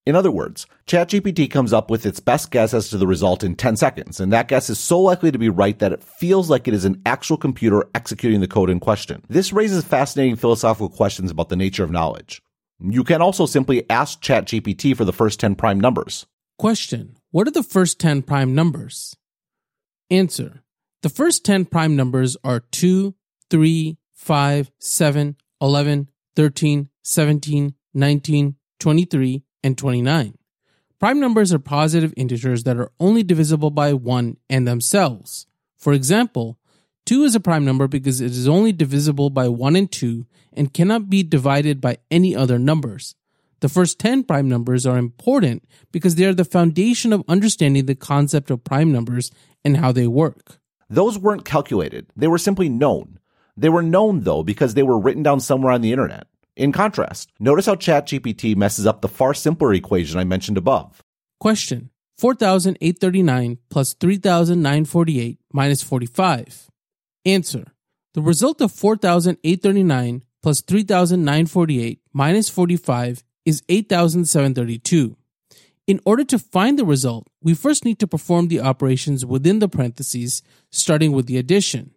In 0.07 0.15
other 0.15 0.31
words, 0.31 0.65
ChatGPT 0.87 1.51
comes 1.51 1.71
up 1.71 1.91
with 1.91 2.07
its 2.07 2.19
best 2.19 2.49
guess 2.49 2.73
as 2.73 2.89
to 2.89 2.97
the 2.97 3.05
result 3.05 3.43
in 3.43 3.53
10 3.53 3.77
seconds, 3.77 4.19
and 4.19 4.33
that 4.33 4.47
guess 4.47 4.67
is 4.71 4.79
so 4.79 4.99
likely 4.99 5.31
to 5.31 5.37
be 5.37 5.49
right 5.49 5.77
that 5.77 5.93
it 5.93 6.03
feels 6.03 6.49
like 6.49 6.67
it 6.67 6.73
is 6.73 6.85
an 6.85 6.99
actual 7.05 7.37
computer 7.37 7.87
executing 7.93 8.39
the 8.39 8.47
code 8.47 8.71
in 8.71 8.79
question. 8.79 9.21
This 9.29 9.53
raises 9.53 9.83
fascinating 9.83 10.37
philosophical 10.37 10.89
questions 10.89 11.29
about 11.29 11.49
the 11.49 11.55
nature 11.55 11.83
of 11.83 11.91
knowledge. 11.91 12.41
You 12.83 13.03
can 13.03 13.21
also 13.21 13.45
simply 13.45 13.87
ask 13.89 14.21
ChatGPT 14.21 14.95
for 14.95 15.05
the 15.05 15.13
first 15.13 15.39
10 15.39 15.55
prime 15.55 15.79
numbers. 15.79 16.25
Question 16.57 17.17
What 17.29 17.47
are 17.47 17.51
the 17.51 17.63
first 17.63 17.99
10 17.99 18.23
prime 18.23 18.55
numbers? 18.55 19.15
Answer 20.09 20.63
The 21.01 21.09
first 21.09 21.45
10 21.45 21.65
prime 21.65 21.95
numbers 21.95 22.37
are 22.43 22.59
2, 22.59 23.13
3, 23.49 23.97
5, 24.13 24.71
7, 24.79 25.35
11, 25.61 26.09
13, 26.35 26.89
17, 27.03 27.73
19, 27.93 28.55
23, 28.79 29.43
and 29.63 29.77
29. 29.77 30.37
Prime 30.99 31.19
numbers 31.19 31.53
are 31.53 31.59
positive 31.59 32.13
integers 32.15 32.63
that 32.63 32.77
are 32.77 32.91
only 32.99 33.23
divisible 33.23 33.71
by 33.71 33.93
1 33.93 34.37
and 34.49 34.67
themselves. 34.67 35.47
For 35.77 35.93
example, 35.93 36.59
2 37.11 37.25
is 37.25 37.35
a 37.35 37.41
prime 37.41 37.65
number 37.65 37.89
because 37.89 38.21
it 38.21 38.31
is 38.31 38.47
only 38.47 38.71
divisible 38.71 39.29
by 39.29 39.45
1 39.45 39.75
and 39.75 39.91
2 39.91 40.25
and 40.53 40.73
cannot 40.73 41.09
be 41.09 41.23
divided 41.23 41.81
by 41.81 41.97
any 42.09 42.33
other 42.33 42.57
numbers. 42.57 43.15
The 43.59 43.67
first 43.67 43.99
10 43.99 44.23
prime 44.23 44.47
numbers 44.47 44.85
are 44.85 44.97
important 44.97 45.67
because 45.91 46.15
they 46.15 46.23
are 46.23 46.33
the 46.33 46.45
foundation 46.45 47.11
of 47.11 47.25
understanding 47.27 47.85
the 47.85 47.95
concept 47.95 48.49
of 48.49 48.63
prime 48.63 48.93
numbers 48.93 49.29
and 49.65 49.75
how 49.75 49.91
they 49.91 50.07
work. 50.07 50.61
Those 50.89 51.19
weren't 51.19 51.43
calculated, 51.43 52.07
they 52.15 52.27
were 52.27 52.37
simply 52.37 52.69
known. 52.69 53.19
They 53.57 53.67
were 53.67 53.83
known, 53.83 54.21
though, 54.21 54.41
because 54.41 54.75
they 54.75 54.83
were 54.83 54.97
written 54.97 55.21
down 55.21 55.41
somewhere 55.41 55.73
on 55.73 55.81
the 55.81 55.91
internet. 55.91 56.27
In 56.55 56.71
contrast, 56.71 57.29
notice 57.41 57.65
how 57.65 57.75
ChatGPT 57.75 58.55
messes 58.55 58.87
up 58.87 59.01
the 59.01 59.09
far 59.09 59.33
simpler 59.33 59.73
equation 59.73 60.17
I 60.17 60.23
mentioned 60.23 60.57
above. 60.57 61.03
Question 61.41 61.89
4,839 62.17 63.57
plus 63.69 63.95
3,948 63.95 65.39
minus 65.51 65.83
45. 65.83 66.70
Answer. 67.25 67.73
The 68.13 68.21
result 68.21 68.61
of 68.61 68.71
4,839 68.71 70.23
plus 70.41 70.61
3,948 70.61 72.01
minus 72.13 72.49
45 72.49 73.23
is 73.45 73.63
8,732. 73.69 75.15
In 75.87 75.99
order 76.05 76.23
to 76.25 76.39
find 76.39 76.77
the 76.77 76.85
result, 76.85 77.27
we 77.41 77.53
first 77.53 77.85
need 77.85 77.99
to 77.99 78.07
perform 78.07 78.47
the 78.47 78.61
operations 78.61 79.25
within 79.25 79.59
the 79.59 79.69
parentheses, 79.69 80.41
starting 80.71 81.11
with 81.11 81.25
the 81.25 81.37
addition. 81.37 81.91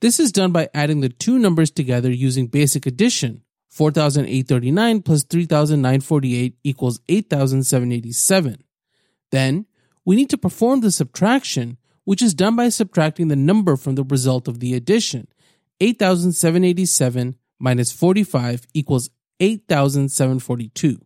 This 0.00 0.18
is 0.18 0.32
done 0.32 0.52
by 0.52 0.68
adding 0.74 1.00
the 1.00 1.08
two 1.08 1.38
numbers 1.38 1.70
together 1.70 2.10
using 2.10 2.46
basic 2.46 2.86
addition. 2.86 3.42
4,839 3.70 5.02
plus 5.02 5.24
3,948 5.24 6.58
equals 6.62 7.00
8,787. 7.08 8.62
Then, 9.30 9.66
we 10.04 10.16
need 10.16 10.28
to 10.30 10.36
perform 10.36 10.80
the 10.80 10.90
subtraction, 10.90 11.78
which 12.04 12.22
is 12.22 12.34
done 12.34 12.56
by 12.56 12.68
subtracting 12.68 13.28
the 13.28 13.36
number 13.36 13.76
from 13.76 13.94
the 13.94 14.04
result 14.04 14.48
of 14.48 14.60
the 14.60 14.74
addition. 14.74 15.28
8,787 15.80 17.36
minus 17.58 17.92
45 17.92 18.66
equals 18.74 19.10
8,742. 19.40 21.00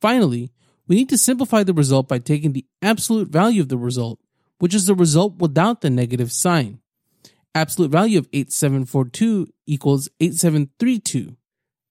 Finally, 0.00 0.52
we 0.86 0.96
need 0.96 1.08
to 1.08 1.18
simplify 1.18 1.62
the 1.62 1.74
result 1.74 2.08
by 2.08 2.18
taking 2.18 2.52
the 2.52 2.66
absolute 2.82 3.28
value 3.28 3.62
of 3.62 3.68
the 3.68 3.78
result, 3.78 4.20
which 4.58 4.74
is 4.74 4.86
the 4.86 4.94
result 4.94 5.36
without 5.38 5.80
the 5.80 5.90
negative 5.90 6.32
sign 6.32 6.80
absolute 7.58 7.90
value 7.90 8.18
of 8.18 8.28
8742 8.32 9.48
equals 9.66 10.08
8732. 10.20 11.36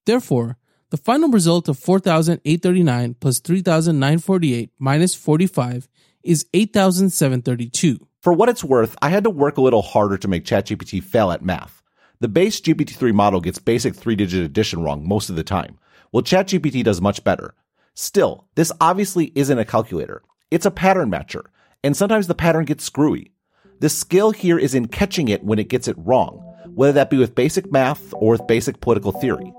Therefore, 0.05 0.57
the 0.89 0.97
final 0.97 1.29
result 1.29 1.67
of 1.67 1.77
4,839 1.77 3.15
plus 3.15 3.39
3,948 3.39 4.71
minus 4.79 5.13
45 5.13 5.89
is 6.27 6.45
8,732. 6.53 8.05
For 8.21 8.33
what 8.33 8.49
it's 8.49 8.63
worth, 8.63 8.95
I 9.01 9.09
had 9.09 9.23
to 9.23 9.29
work 9.29 9.57
a 9.57 9.61
little 9.61 9.81
harder 9.81 10.17
to 10.17 10.27
make 10.27 10.43
ChatGPT 10.43 11.01
fail 11.01 11.31
at 11.31 11.43
math. 11.43 11.81
The 12.19 12.27
base 12.27 12.59
GPT-3 12.59 13.13
model 13.13 13.39
gets 13.39 13.59
basic 13.59 13.95
three-digit 13.95 14.43
addition 14.43 14.83
wrong 14.83 15.07
most 15.07 15.29
of 15.29 15.35
the 15.35 15.43
time, 15.43 15.77
while 16.11 16.23
ChatGPT 16.23 16.83
does 16.83 16.99
much 16.99 17.23
better. 17.23 17.53
Still, 17.93 18.47
this 18.55 18.71
obviously 18.81 19.31
isn't 19.35 19.57
a 19.57 19.65
calculator. 19.65 20.21
It's 20.51 20.65
a 20.65 20.71
pattern 20.71 21.09
matcher, 21.09 21.43
and 21.83 21.95
sometimes 21.95 22.27
the 22.27 22.35
pattern 22.35 22.65
gets 22.65 22.83
screwy. 22.83 23.31
The 23.79 23.89
skill 23.89 24.31
here 24.31 24.59
is 24.59 24.75
in 24.75 24.87
catching 24.87 25.29
it 25.29 25.43
when 25.43 25.59
it 25.59 25.69
gets 25.69 25.87
it 25.87 25.95
wrong, 25.97 26.39
whether 26.65 26.93
that 26.93 27.09
be 27.09 27.17
with 27.17 27.35
basic 27.35 27.71
math 27.71 28.13
or 28.15 28.31
with 28.31 28.47
basic 28.47 28.81
political 28.81 29.11
theory. 29.11 29.53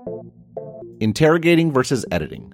Interrogating 0.99 1.71
versus 1.71 2.05
editing. 2.11 2.53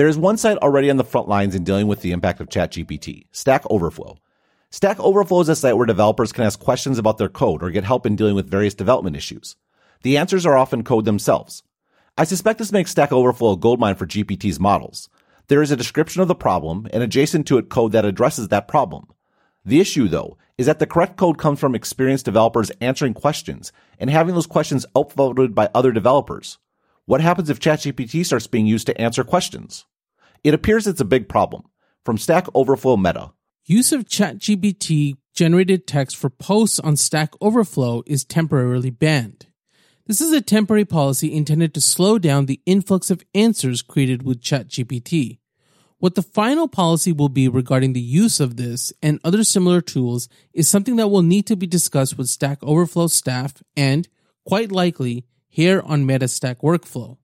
There 0.00 0.08
is 0.08 0.16
one 0.16 0.38
site 0.38 0.56
already 0.56 0.88
on 0.88 0.96
the 0.96 1.04
front 1.04 1.28
lines 1.28 1.54
in 1.54 1.62
dealing 1.62 1.86
with 1.86 2.00
the 2.00 2.12
impact 2.12 2.40
of 2.40 2.48
ChatGPT, 2.48 3.26
Stack 3.32 3.64
Overflow. 3.68 4.16
Stack 4.70 4.98
Overflow 4.98 5.42
is 5.42 5.50
a 5.50 5.54
site 5.54 5.76
where 5.76 5.84
developers 5.84 6.32
can 6.32 6.44
ask 6.44 6.58
questions 6.58 6.96
about 6.96 7.18
their 7.18 7.28
code 7.28 7.62
or 7.62 7.68
get 7.68 7.84
help 7.84 8.06
in 8.06 8.16
dealing 8.16 8.34
with 8.34 8.48
various 8.48 8.72
development 8.72 9.14
issues. 9.14 9.56
The 10.02 10.16
answers 10.16 10.46
are 10.46 10.56
often 10.56 10.84
code 10.84 11.04
themselves. 11.04 11.64
I 12.16 12.24
suspect 12.24 12.58
this 12.58 12.72
makes 12.72 12.92
Stack 12.92 13.12
Overflow 13.12 13.52
a 13.52 13.56
goldmine 13.58 13.94
for 13.94 14.06
GPT's 14.06 14.58
models. 14.58 15.10
There 15.48 15.60
is 15.60 15.70
a 15.70 15.76
description 15.76 16.22
of 16.22 16.28
the 16.28 16.34
problem 16.34 16.88
and 16.94 17.02
adjacent 17.02 17.46
to 17.48 17.58
it 17.58 17.68
code 17.68 17.92
that 17.92 18.06
addresses 18.06 18.48
that 18.48 18.68
problem. 18.68 19.06
The 19.66 19.80
issue, 19.80 20.08
though, 20.08 20.38
is 20.56 20.64
that 20.64 20.78
the 20.78 20.86
correct 20.86 21.18
code 21.18 21.36
comes 21.36 21.60
from 21.60 21.74
experienced 21.74 22.24
developers 22.24 22.72
answering 22.80 23.12
questions 23.12 23.70
and 23.98 24.08
having 24.08 24.34
those 24.34 24.46
questions 24.46 24.86
upvoted 24.96 25.54
by 25.54 25.68
other 25.74 25.92
developers. 25.92 26.56
What 27.04 27.20
happens 27.20 27.50
if 27.50 27.60
ChatGPT 27.60 28.24
starts 28.24 28.46
being 28.46 28.66
used 28.66 28.86
to 28.86 28.98
answer 28.98 29.24
questions? 29.24 29.84
It 30.42 30.54
appears 30.54 30.86
it's 30.86 31.00
a 31.00 31.04
big 31.04 31.28
problem. 31.28 31.64
From 32.04 32.16
Stack 32.16 32.46
Overflow 32.54 32.96
Meta. 32.96 33.32
Use 33.66 33.92
of 33.92 34.06
ChatGPT 34.06 35.16
generated 35.34 35.86
text 35.86 36.16
for 36.16 36.30
posts 36.30 36.80
on 36.80 36.96
Stack 36.96 37.34
Overflow 37.40 38.02
is 38.06 38.24
temporarily 38.24 38.90
banned. 38.90 39.46
This 40.06 40.20
is 40.20 40.32
a 40.32 40.40
temporary 40.40 40.86
policy 40.86 41.32
intended 41.32 41.74
to 41.74 41.80
slow 41.80 42.18
down 42.18 42.46
the 42.46 42.60
influx 42.66 43.10
of 43.10 43.22
answers 43.34 43.82
created 43.82 44.22
with 44.22 44.40
ChatGPT. 44.40 45.38
What 45.98 46.14
the 46.14 46.22
final 46.22 46.66
policy 46.66 47.12
will 47.12 47.28
be 47.28 47.46
regarding 47.46 47.92
the 47.92 48.00
use 48.00 48.40
of 48.40 48.56
this 48.56 48.92
and 49.02 49.20
other 49.22 49.44
similar 49.44 49.82
tools 49.82 50.28
is 50.54 50.66
something 50.66 50.96
that 50.96 51.08
will 51.08 51.22
need 51.22 51.46
to 51.48 51.56
be 51.56 51.66
discussed 51.66 52.16
with 52.16 52.28
Stack 52.28 52.58
Overflow 52.62 53.08
staff 53.08 53.62
and, 53.76 54.08
quite 54.46 54.72
likely, 54.72 55.26
here 55.48 55.82
on 55.84 56.06
Meta 56.06 56.26
Stack 56.26 56.64
Overflow. 56.64 57.18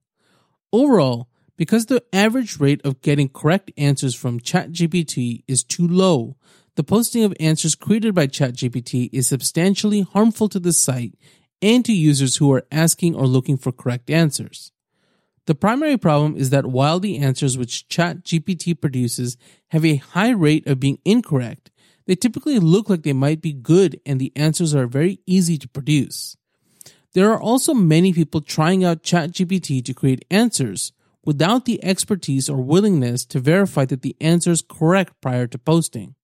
Overall, 0.71 1.27
because 1.57 1.87
the 1.87 2.03
average 2.13 2.59
rate 2.59 2.81
of 2.85 3.01
getting 3.01 3.29
correct 3.29 3.71
answers 3.77 4.15
from 4.15 4.39
ChatGPT 4.39 5.43
is 5.47 5.63
too 5.63 5.87
low, 5.87 6.37
the 6.75 6.83
posting 6.83 7.23
of 7.23 7.33
answers 7.39 7.73
created 7.73 8.13
by 8.13 8.27
ChatGPT 8.27 9.09
is 9.11 9.27
substantially 9.27 10.01
harmful 10.01 10.47
to 10.49 10.59
the 10.59 10.71
site 10.71 11.15
and 11.61 11.83
to 11.83 11.93
users 11.93 12.37
who 12.37 12.53
are 12.53 12.67
asking 12.71 13.15
or 13.15 13.25
looking 13.25 13.57
for 13.57 13.71
correct 13.71 14.11
answers. 14.11 14.71
The 15.47 15.55
primary 15.55 15.97
problem 15.97 16.35
is 16.35 16.51
that 16.51 16.67
while 16.67 16.99
the 16.99 17.17
answers 17.17 17.57
which 17.57 17.87
ChatGPT 17.89 18.79
produces 18.79 19.37
have 19.69 19.83
a 19.83 19.95
high 19.95 20.31
rate 20.31 20.67
of 20.67 20.79
being 20.79 20.99
incorrect, 21.03 21.71
they 22.05 22.15
typically 22.15 22.59
look 22.59 22.89
like 22.89 23.01
they 23.01 23.13
might 23.13 23.41
be 23.41 23.53
good 23.53 23.99
and 24.05 24.19
the 24.19 24.31
answers 24.35 24.75
are 24.75 24.87
very 24.87 25.19
easy 25.25 25.57
to 25.57 25.67
produce. 25.67 26.37
There 27.13 27.31
are 27.31 27.41
also 27.41 27.73
many 27.73 28.13
people 28.13 28.41
trying 28.41 28.83
out 28.83 29.01
ChatGPT 29.01 29.83
to 29.85 29.93
create 29.93 30.25
answers 30.29 30.91
without 31.27 31.65
the 31.65 31.83
expertise 31.83 32.49
or 32.49 32.55
willingness 32.55 33.25
to 33.25 33.37
verify 33.37 33.83
that 33.83 34.01
the 34.01 34.15
answer 34.21 34.49
is 34.49 34.61
correct 34.61 35.11
prior 35.19 35.45
to 35.45 35.57
posting. 35.57 36.15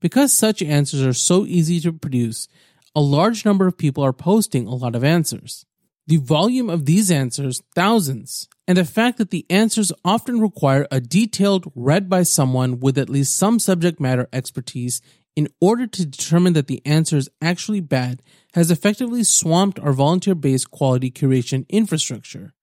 Because 0.00 0.32
such 0.32 0.62
answers 0.62 1.02
are 1.02 1.12
so 1.12 1.44
easy 1.44 1.80
to 1.80 1.92
produce, 1.92 2.46
a 2.94 3.00
large 3.00 3.44
number 3.44 3.66
of 3.66 3.76
people 3.76 4.04
are 4.04 4.12
posting 4.12 4.68
a 4.68 4.74
lot 4.76 4.94
of 4.94 5.02
answers. 5.02 5.66
The 6.06 6.18
volume 6.18 6.70
of 6.70 6.86
these 6.86 7.10
answers, 7.10 7.60
thousands, 7.74 8.48
and 8.68 8.78
the 8.78 8.84
fact 8.84 9.18
that 9.18 9.30
the 9.30 9.44
answers 9.50 9.90
often 10.04 10.40
require 10.40 10.86
a 10.92 11.00
detailed 11.00 11.72
read 11.74 12.08
by 12.08 12.22
someone 12.22 12.78
with 12.78 12.98
at 12.98 13.10
least 13.10 13.36
some 13.36 13.58
subject 13.58 13.98
matter 13.98 14.28
expertise 14.32 15.02
in 15.34 15.48
order 15.60 15.88
to 15.88 16.06
determine 16.06 16.52
that 16.52 16.68
the 16.68 16.82
answer 16.86 17.16
is 17.16 17.28
actually 17.42 17.80
bad 17.80 18.22
has 18.54 18.70
effectively 18.70 19.24
swamped 19.24 19.80
our 19.80 19.92
volunteer 19.92 20.36
based 20.36 20.70
quality 20.70 21.10
curation 21.10 21.68
infrastructure. 21.68 22.54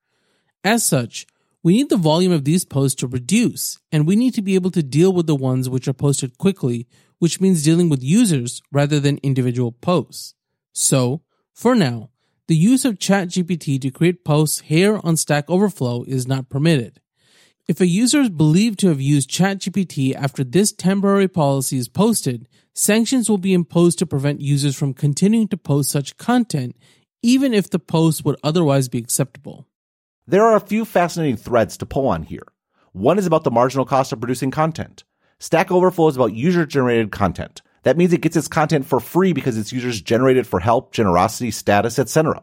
As 0.64 0.86
such, 0.86 1.28
we 1.64 1.74
need 1.78 1.88
the 1.90 1.98
volume 1.98 2.34
of 2.34 2.44
these 2.44 2.66
posts 2.66 3.00
to 3.00 3.08
reduce, 3.08 3.80
and 3.90 4.06
we 4.06 4.18
need 4.18 4.34
to 4.34 4.42
be 4.42 4.56
able 4.56 4.72
to 4.72 4.84
deal 4.84 5.14
with 5.14 5.28
the 5.28 5.36
ones 5.36 5.70
which 5.70 5.88
are 5.88 5.94
posted 5.94 6.38
quickly, 6.38 6.88
which 7.20 7.40
means 7.40 7.64
dealing 7.64 7.88
with 7.88 8.04
users 8.04 8.62
rather 8.70 9.00
than 9.00 9.18
individual 9.24 9.72
posts. 9.72 10.36
So, 10.74 11.22
for 11.54 11.74
now, 11.74 12.10
the 12.48 12.56
use 12.56 12.84
of 12.84 13.00
ChatGPT 13.00 13.80
to 13.82 13.92
create 13.92 14.26
posts 14.26 14.60
here 14.60 15.00
on 15.06 15.16
Stack 15.16 15.50
Overflow 15.50 16.04
is 16.04 16.28
not 16.28 16.50
permitted. 16.50 17.00
If 17.66 17.80
a 17.80 17.88
user 17.88 18.20
is 18.20 18.30
believed 18.30 18.80
to 18.80 18.90
have 18.90 19.00
used 19.00 19.30
ChatGPT 19.30 20.14
after 20.14 20.44
this 20.44 20.74
temporary 20.74 21.30
policy 21.30 21.78
is 21.78 21.88
posted, 21.88 22.50
sanctions 22.74 23.30
will 23.30 23.38
be 23.38 23.54
imposed 23.54 24.00
to 24.00 24.06
prevent 24.06 24.42
users 24.42 24.76
from 24.76 24.94
continuing 24.94 25.48
to 25.48 25.58
post 25.58 25.92
such 25.92 26.18
content, 26.18 26.76
even 27.22 27.54
if 27.54 27.70
the 27.70 27.80
post 27.80 28.26
would 28.26 28.36
otherwise 28.44 28.90
be 28.90 28.98
acceptable. 28.98 29.66
There 30.26 30.46
are 30.46 30.56
a 30.56 30.62
few 30.62 30.86
fascinating 30.86 31.36
threads 31.36 31.76
to 31.76 31.86
pull 31.86 32.08
on 32.08 32.24
here. 32.24 32.48
One 32.94 33.20
is 33.20 33.26
about 33.26 33.44
the 33.44 33.52
marginal 33.52 33.84
cost 33.84 34.14
of 34.14 34.22
producing 34.22 34.52
content. 34.52 35.04
Stack 35.38 35.70
Overflow 35.70 36.08
is 36.08 36.16
about 36.16 36.34
user 36.34 36.66
generated 36.66 37.12
content. 37.12 37.62
That 37.82 37.98
means 37.98 38.14
it 38.14 38.22
gets 38.22 38.38
its 38.38 38.48
content 38.48 38.86
for 38.86 39.02
free 39.02 39.34
because 39.34 39.58
its 39.58 39.74
users 39.74 40.02
generate 40.02 40.38
it 40.38 40.48
for 40.48 40.62
help, 40.62 40.94
generosity, 40.94 41.52
status, 41.52 42.00
etc. 42.00 42.40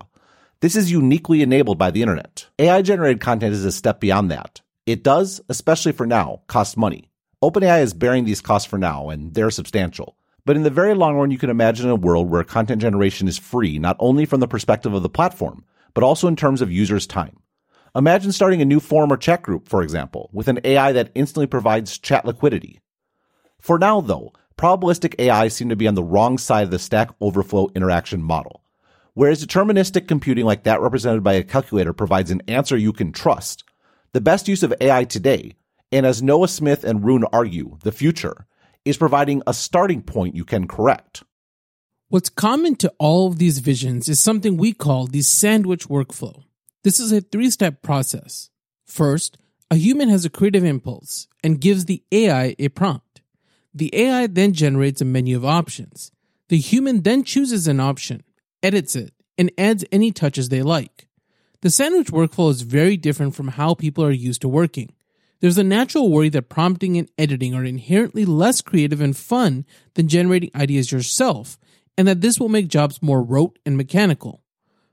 This 0.60 0.76
is 0.76 0.92
uniquely 0.92 1.40
enabled 1.40 1.78
by 1.78 1.90
the 1.90 2.02
internet. 2.02 2.48
AI 2.58 2.82
generated 2.82 3.22
content 3.22 3.54
is 3.54 3.64
a 3.64 3.72
step 3.72 3.98
beyond 3.98 4.30
that. 4.30 4.60
It 4.84 5.02
does, 5.02 5.40
especially 5.48 5.92
for 5.92 6.06
now, 6.06 6.42
cost 6.48 6.76
money. 6.76 7.10
OpenAI 7.42 7.80
is 7.80 7.94
bearing 7.94 8.26
these 8.26 8.42
costs 8.42 8.68
for 8.68 8.76
now, 8.76 9.08
and 9.08 9.32
they're 9.32 9.50
substantial. 9.50 10.18
But 10.44 10.56
in 10.56 10.64
the 10.64 10.68
very 10.68 10.92
long 10.92 11.16
run, 11.16 11.30
you 11.30 11.38
can 11.38 11.48
imagine 11.48 11.88
a 11.88 11.96
world 11.96 12.28
where 12.28 12.44
content 12.44 12.82
generation 12.82 13.26
is 13.26 13.38
free, 13.38 13.78
not 13.78 13.96
only 13.98 14.26
from 14.26 14.40
the 14.40 14.48
perspective 14.48 14.92
of 14.92 15.02
the 15.02 15.08
platform, 15.08 15.64
but 15.94 16.04
also 16.04 16.28
in 16.28 16.36
terms 16.36 16.60
of 16.60 16.70
users' 16.70 17.06
time. 17.06 17.39
Imagine 17.96 18.30
starting 18.30 18.62
a 18.62 18.64
new 18.64 18.78
forum 18.78 19.12
or 19.12 19.16
chat 19.16 19.42
group, 19.42 19.68
for 19.68 19.82
example, 19.82 20.30
with 20.32 20.46
an 20.46 20.60
AI 20.62 20.92
that 20.92 21.10
instantly 21.14 21.46
provides 21.46 21.98
chat 21.98 22.24
liquidity. 22.24 22.80
For 23.60 23.78
now, 23.78 24.00
though, 24.00 24.32
probabilistic 24.56 25.14
AI 25.18 25.48
seem 25.48 25.68
to 25.70 25.76
be 25.76 25.88
on 25.88 25.96
the 25.96 26.02
wrong 26.02 26.38
side 26.38 26.64
of 26.64 26.70
the 26.70 26.78
Stack 26.78 27.10
Overflow 27.20 27.70
interaction 27.74 28.22
model. 28.22 28.62
Whereas 29.14 29.44
deterministic 29.44 30.06
computing 30.06 30.44
like 30.46 30.62
that 30.64 30.80
represented 30.80 31.24
by 31.24 31.32
a 31.32 31.42
calculator 31.42 31.92
provides 31.92 32.30
an 32.30 32.42
answer 32.46 32.76
you 32.76 32.92
can 32.92 33.10
trust, 33.10 33.64
the 34.12 34.20
best 34.20 34.46
use 34.46 34.62
of 34.62 34.72
AI 34.80 35.04
today, 35.04 35.56
and 35.90 36.06
as 36.06 36.22
Noah 36.22 36.48
Smith 36.48 36.84
and 36.84 37.04
roon 37.04 37.24
argue, 37.32 37.76
the 37.82 37.90
future, 37.90 38.46
is 38.84 38.96
providing 38.96 39.42
a 39.46 39.54
starting 39.54 40.02
point 40.02 40.36
you 40.36 40.44
can 40.44 40.68
correct. 40.68 41.24
What's 42.08 42.28
common 42.28 42.76
to 42.76 42.92
all 42.98 43.26
of 43.26 43.38
these 43.38 43.58
visions 43.58 44.08
is 44.08 44.20
something 44.20 44.56
we 44.56 44.72
call 44.72 45.06
the 45.06 45.22
sandwich 45.22 45.88
workflow. 45.88 46.44
This 46.82 46.98
is 46.98 47.12
a 47.12 47.20
three 47.20 47.50
step 47.50 47.82
process. 47.82 48.50
First, 48.86 49.36
a 49.70 49.76
human 49.76 50.08
has 50.08 50.24
a 50.24 50.30
creative 50.30 50.64
impulse 50.64 51.28
and 51.44 51.60
gives 51.60 51.84
the 51.84 52.02
AI 52.10 52.56
a 52.58 52.68
prompt. 52.70 53.20
The 53.74 53.94
AI 53.94 54.26
then 54.26 54.52
generates 54.52 55.00
a 55.00 55.04
menu 55.04 55.36
of 55.36 55.44
options. 55.44 56.10
The 56.48 56.58
human 56.58 57.02
then 57.02 57.22
chooses 57.22 57.68
an 57.68 57.78
option, 57.80 58.24
edits 58.62 58.96
it, 58.96 59.12
and 59.38 59.52
adds 59.56 59.84
any 59.92 60.10
touches 60.10 60.48
they 60.48 60.62
like. 60.62 61.06
The 61.60 61.70
sandwich 61.70 62.08
workflow 62.08 62.50
is 62.50 62.62
very 62.62 62.96
different 62.96 63.34
from 63.34 63.48
how 63.48 63.74
people 63.74 64.02
are 64.02 64.10
used 64.10 64.40
to 64.40 64.48
working. 64.48 64.92
There's 65.40 65.58
a 65.58 65.64
natural 65.64 66.10
worry 66.10 66.30
that 66.30 66.48
prompting 66.48 66.96
and 66.96 67.10
editing 67.18 67.54
are 67.54 67.64
inherently 67.64 68.24
less 68.24 68.60
creative 68.62 69.00
and 69.00 69.16
fun 69.16 69.66
than 69.94 70.08
generating 70.08 70.50
ideas 70.54 70.90
yourself, 70.90 71.58
and 71.96 72.08
that 72.08 72.22
this 72.22 72.40
will 72.40 72.48
make 72.48 72.68
jobs 72.68 73.02
more 73.02 73.22
rote 73.22 73.58
and 73.64 73.76
mechanical. 73.76 74.39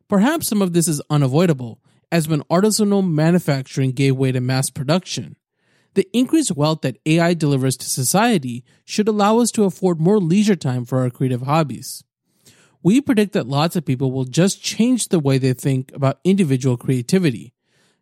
Perhaps 0.10 0.48
some 0.48 0.62
of 0.62 0.74
this 0.74 0.88
is 0.88 1.02
unavoidable, 1.10 1.82
as 2.12 2.28
when 2.28 2.44
artisanal 2.44 3.08
manufacturing 3.08 3.92
gave 3.92 4.16
way 4.16 4.32
to 4.32 4.40
mass 4.40 4.70
production. 4.70 5.36
The 5.96 6.08
increased 6.14 6.56
wealth 6.56 6.82
that 6.82 7.00
AI 7.06 7.34
delivers 7.34 7.76
to 7.78 7.90
society 7.90 8.64
should 8.86 9.08
allow 9.08 9.40
us 9.40 9.52
to 9.52 9.64
afford 9.64 10.00
more 10.00 10.20
leisure 10.20 10.56
time 10.56 10.86
for 10.86 11.00
our 11.00 11.10
creative 11.10 11.42
hobbies. 11.42 12.04
We 12.84 13.02
predict 13.02 13.34
that 13.34 13.48
lots 13.48 13.76
of 13.76 13.86
people 13.86 14.12
will 14.12 14.26
just 14.26 14.64
change 14.64 15.08
the 15.08 15.20
way 15.20 15.38
they 15.38 15.54
think 15.54 15.92
about 15.94 16.20
individual 16.24 16.78
creativity. 16.78 17.54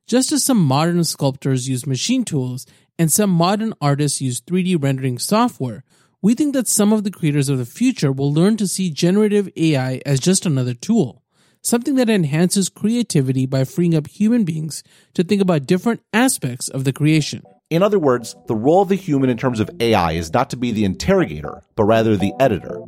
Just 0.05 0.31
as 0.31 0.43
some 0.43 0.59
modern 0.59 1.03
sculptors 1.05 1.67
use 1.67 1.88
machine 1.88 2.24
tools 2.24 2.67
and 3.00 3.12
some 3.12 3.31
modern 3.31 3.74
artists 3.81 4.21
use 4.21 4.41
3D 4.41 4.81
rendering 4.83 5.17
software, 5.17 5.83
we 6.21 6.35
think 6.35 6.53
that 6.53 6.67
some 6.67 6.93
of 6.93 7.03
the 7.03 7.12
creators 7.12 7.50
of 7.50 7.57
the 7.57 7.65
future 7.65 8.12
will 8.12 8.31
learn 8.31 8.57
to 8.57 8.67
see 8.67 8.91
generative 8.91 9.50
AI 9.55 10.01
as 10.05 10.19
just 10.19 10.45
another 10.45 10.74
tool, 10.74 11.24
something 11.65 11.95
that 11.95 12.12
enhances 12.12 12.69
creativity 12.69 13.48
by 13.48 13.63
freeing 13.63 13.95
up 13.95 14.05
human 14.05 14.43
beings 14.43 14.84
to 15.15 15.24
think 15.24 15.41
about 15.41 15.65
different 15.65 16.00
aspects 16.13 16.67
of 16.67 16.84
the 16.84 16.93
creation. 16.93 17.41
In 17.72 17.81
other 17.81 17.98
words, 17.98 18.36
the 18.45 18.55
role 18.55 18.84
of 18.84 18.89
the 18.89 18.95
human 18.95 19.31
in 19.31 19.38
terms 19.38 19.60
of 19.60 19.72
AI 19.79 20.12
is 20.12 20.31
not 20.31 20.51
to 20.51 20.57
be 20.57 20.72
the 20.72 20.86
interrogator, 20.86 21.63
but 21.75 21.86
rather 21.86 22.15
the 22.15 22.34
editor. 22.39 22.79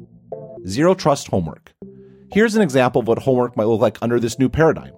Zero 0.67 0.93
trust 0.93 1.27
homework. 1.27 1.73
Here's 2.31 2.55
an 2.55 2.61
example 2.61 3.01
of 3.01 3.07
what 3.07 3.17
homework 3.17 3.57
might 3.57 3.65
look 3.65 3.81
like 3.81 3.97
under 4.03 4.19
this 4.19 4.37
new 4.37 4.47
paradigm. 4.47 4.93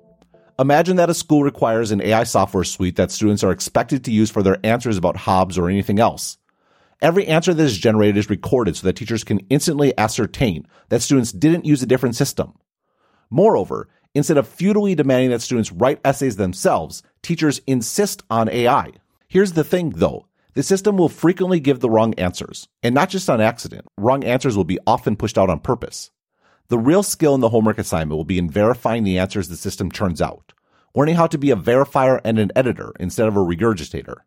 Imagine 0.59 0.97
that 0.97 1.09
a 1.09 1.13
school 1.13 1.43
requires 1.43 1.91
an 1.91 2.01
AI 2.01 2.25
software 2.25 2.65
suite 2.65 2.97
that 2.97 3.11
students 3.11 3.45
are 3.45 3.51
expected 3.51 4.03
to 4.03 4.11
use 4.11 4.29
for 4.29 4.43
their 4.43 4.59
answers 4.61 4.97
about 4.97 5.15
Hobbes 5.15 5.57
or 5.57 5.69
anything 5.69 5.99
else. 5.99 6.37
Every 7.01 7.25
answer 7.27 7.53
that 7.53 7.63
is 7.63 7.77
generated 7.77 8.17
is 8.17 8.29
recorded 8.29 8.75
so 8.75 8.87
that 8.87 8.97
teachers 8.97 9.23
can 9.23 9.39
instantly 9.49 9.97
ascertain 9.97 10.67
that 10.89 11.01
students 11.01 11.31
didn't 11.31 11.63
use 11.63 11.81
a 11.81 11.85
different 11.85 12.17
system. 12.17 12.55
Moreover, 13.29 13.87
instead 14.15 14.37
of 14.37 14.47
futilely 14.47 14.95
demanding 14.95 15.29
that 15.31 15.41
students 15.41 15.71
write 15.71 16.01
essays 16.03 16.35
themselves, 16.35 17.03
teachers 17.21 17.61
insist 17.67 18.23
on 18.29 18.49
AI. 18.49 18.91
Here's 19.27 19.53
the 19.53 19.63
thing 19.63 19.91
though. 19.91 20.25
The 20.55 20.63
system 20.63 20.97
will 20.97 21.09
frequently 21.09 21.59
give 21.59 21.79
the 21.79 21.89
wrong 21.89 22.15
answers, 22.15 22.67
and 22.81 22.95
not 22.95 23.09
just 23.09 23.29
on 23.29 23.39
accident. 23.39 23.85
Wrong 23.97 24.23
answers 24.23 24.57
will 24.57 24.63
be 24.63 24.79
often 24.87 25.15
pushed 25.15 25.37
out 25.37 25.49
on 25.49 25.59
purpose. 25.59 26.09
The 26.69 26.77
real 26.79 27.03
skill 27.03 27.35
in 27.35 27.41
the 27.41 27.49
homework 27.49 27.77
assignment 27.77 28.17
will 28.17 28.25
be 28.25 28.39
in 28.39 28.49
verifying 28.49 29.03
the 29.03 29.19
answers 29.19 29.47
the 29.47 29.55
system 29.55 29.91
turns 29.91 30.21
out, 30.21 30.53
learning 30.95 31.15
how 31.15 31.27
to 31.27 31.37
be 31.37 31.51
a 31.51 31.55
verifier 31.55 32.19
and 32.25 32.39
an 32.39 32.51
editor 32.55 32.93
instead 32.99 33.27
of 33.27 33.35
a 33.35 33.39
regurgitator. 33.39 34.17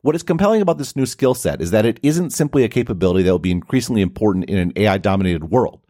What 0.00 0.16
is 0.16 0.22
compelling 0.22 0.62
about 0.62 0.78
this 0.78 0.96
new 0.96 1.06
skill 1.06 1.34
set 1.34 1.60
is 1.60 1.70
that 1.70 1.86
it 1.86 2.00
isn't 2.02 2.30
simply 2.30 2.64
a 2.64 2.68
capability 2.68 3.22
that 3.22 3.30
will 3.30 3.38
be 3.38 3.52
increasingly 3.52 4.02
important 4.02 4.46
in 4.46 4.58
an 4.58 4.72
AI 4.74 4.98
dominated 4.98 5.50
world. 5.50 5.81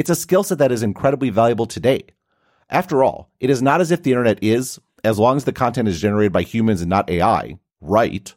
It's 0.00 0.08
a 0.08 0.14
skill 0.14 0.42
set 0.42 0.56
that 0.56 0.72
is 0.72 0.82
incredibly 0.82 1.28
valuable 1.28 1.66
today. 1.66 2.04
After 2.70 3.04
all, 3.04 3.28
it 3.38 3.50
is 3.50 3.60
not 3.60 3.82
as 3.82 3.90
if 3.90 4.02
the 4.02 4.12
internet 4.12 4.42
is, 4.42 4.80
as 5.04 5.18
long 5.18 5.36
as 5.36 5.44
the 5.44 5.52
content 5.52 5.88
is 5.88 6.00
generated 6.00 6.32
by 6.32 6.40
humans 6.40 6.80
and 6.80 6.88
not 6.88 7.10
AI, 7.10 7.58
right. 7.82 8.34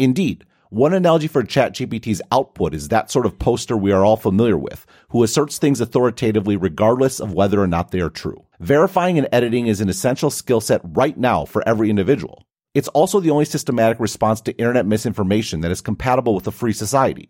Indeed, 0.00 0.44
one 0.68 0.92
analogy 0.92 1.28
for 1.28 1.44
ChatGPT's 1.44 2.22
output 2.32 2.74
is 2.74 2.88
that 2.88 3.12
sort 3.12 3.24
of 3.24 3.38
poster 3.38 3.76
we 3.76 3.92
are 3.92 4.04
all 4.04 4.16
familiar 4.16 4.58
with, 4.58 4.84
who 5.10 5.22
asserts 5.22 5.58
things 5.58 5.80
authoritatively 5.80 6.56
regardless 6.56 7.20
of 7.20 7.32
whether 7.32 7.62
or 7.62 7.68
not 7.68 7.92
they 7.92 8.00
are 8.00 8.10
true. 8.10 8.44
Verifying 8.58 9.16
and 9.16 9.28
editing 9.30 9.68
is 9.68 9.80
an 9.80 9.88
essential 9.88 10.28
skill 10.28 10.60
set 10.60 10.80
right 10.82 11.16
now 11.16 11.44
for 11.44 11.62
every 11.68 11.88
individual. 11.88 12.44
It's 12.74 12.88
also 12.88 13.20
the 13.20 13.30
only 13.30 13.44
systematic 13.44 14.00
response 14.00 14.40
to 14.40 14.58
internet 14.58 14.86
misinformation 14.86 15.60
that 15.60 15.70
is 15.70 15.80
compatible 15.80 16.34
with 16.34 16.48
a 16.48 16.50
free 16.50 16.72
society. 16.72 17.28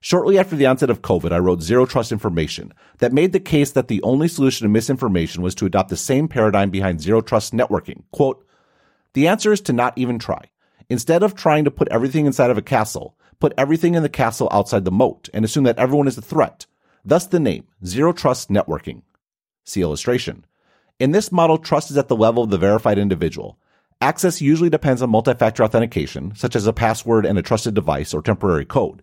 Shortly 0.00 0.38
after 0.38 0.54
the 0.54 0.66
onset 0.66 0.90
of 0.90 1.02
COVID, 1.02 1.32
I 1.32 1.38
wrote 1.38 1.60
Zero 1.60 1.84
Trust 1.84 2.12
Information 2.12 2.72
that 2.98 3.12
made 3.12 3.32
the 3.32 3.40
case 3.40 3.72
that 3.72 3.88
the 3.88 4.00
only 4.02 4.28
solution 4.28 4.64
to 4.64 4.68
misinformation 4.68 5.42
was 5.42 5.56
to 5.56 5.66
adopt 5.66 5.88
the 5.88 5.96
same 5.96 6.28
paradigm 6.28 6.70
behind 6.70 7.00
zero 7.00 7.20
trust 7.20 7.52
networking. 7.52 8.04
Quote, 8.12 8.46
the 9.14 9.26
answer 9.26 9.52
is 9.52 9.60
to 9.62 9.72
not 9.72 9.98
even 9.98 10.18
try. 10.18 10.44
Instead 10.88 11.24
of 11.24 11.34
trying 11.34 11.64
to 11.64 11.70
put 11.70 11.88
everything 11.88 12.26
inside 12.26 12.50
of 12.50 12.58
a 12.58 12.62
castle, 12.62 13.16
put 13.40 13.52
everything 13.58 13.94
in 13.94 14.04
the 14.04 14.08
castle 14.08 14.48
outside 14.52 14.84
the 14.84 14.92
moat 14.92 15.28
and 15.34 15.44
assume 15.44 15.64
that 15.64 15.78
everyone 15.78 16.06
is 16.06 16.16
a 16.16 16.22
threat. 16.22 16.66
Thus 17.04 17.26
the 17.26 17.40
name, 17.40 17.66
Zero 17.84 18.12
Trust 18.12 18.50
Networking. 18.50 19.02
See 19.64 19.82
illustration. 19.82 20.46
In 21.00 21.10
this 21.10 21.32
model, 21.32 21.58
trust 21.58 21.90
is 21.90 21.98
at 21.98 22.06
the 22.06 22.16
level 22.16 22.44
of 22.44 22.50
the 22.50 22.58
verified 22.58 22.98
individual. 22.98 23.58
Access 24.00 24.40
usually 24.40 24.70
depends 24.70 25.02
on 25.02 25.10
multi-factor 25.10 25.64
authentication, 25.64 26.34
such 26.36 26.54
as 26.54 26.68
a 26.68 26.72
password 26.72 27.26
and 27.26 27.36
a 27.36 27.42
trusted 27.42 27.74
device 27.74 28.14
or 28.14 28.22
temporary 28.22 28.64
code. 28.64 29.02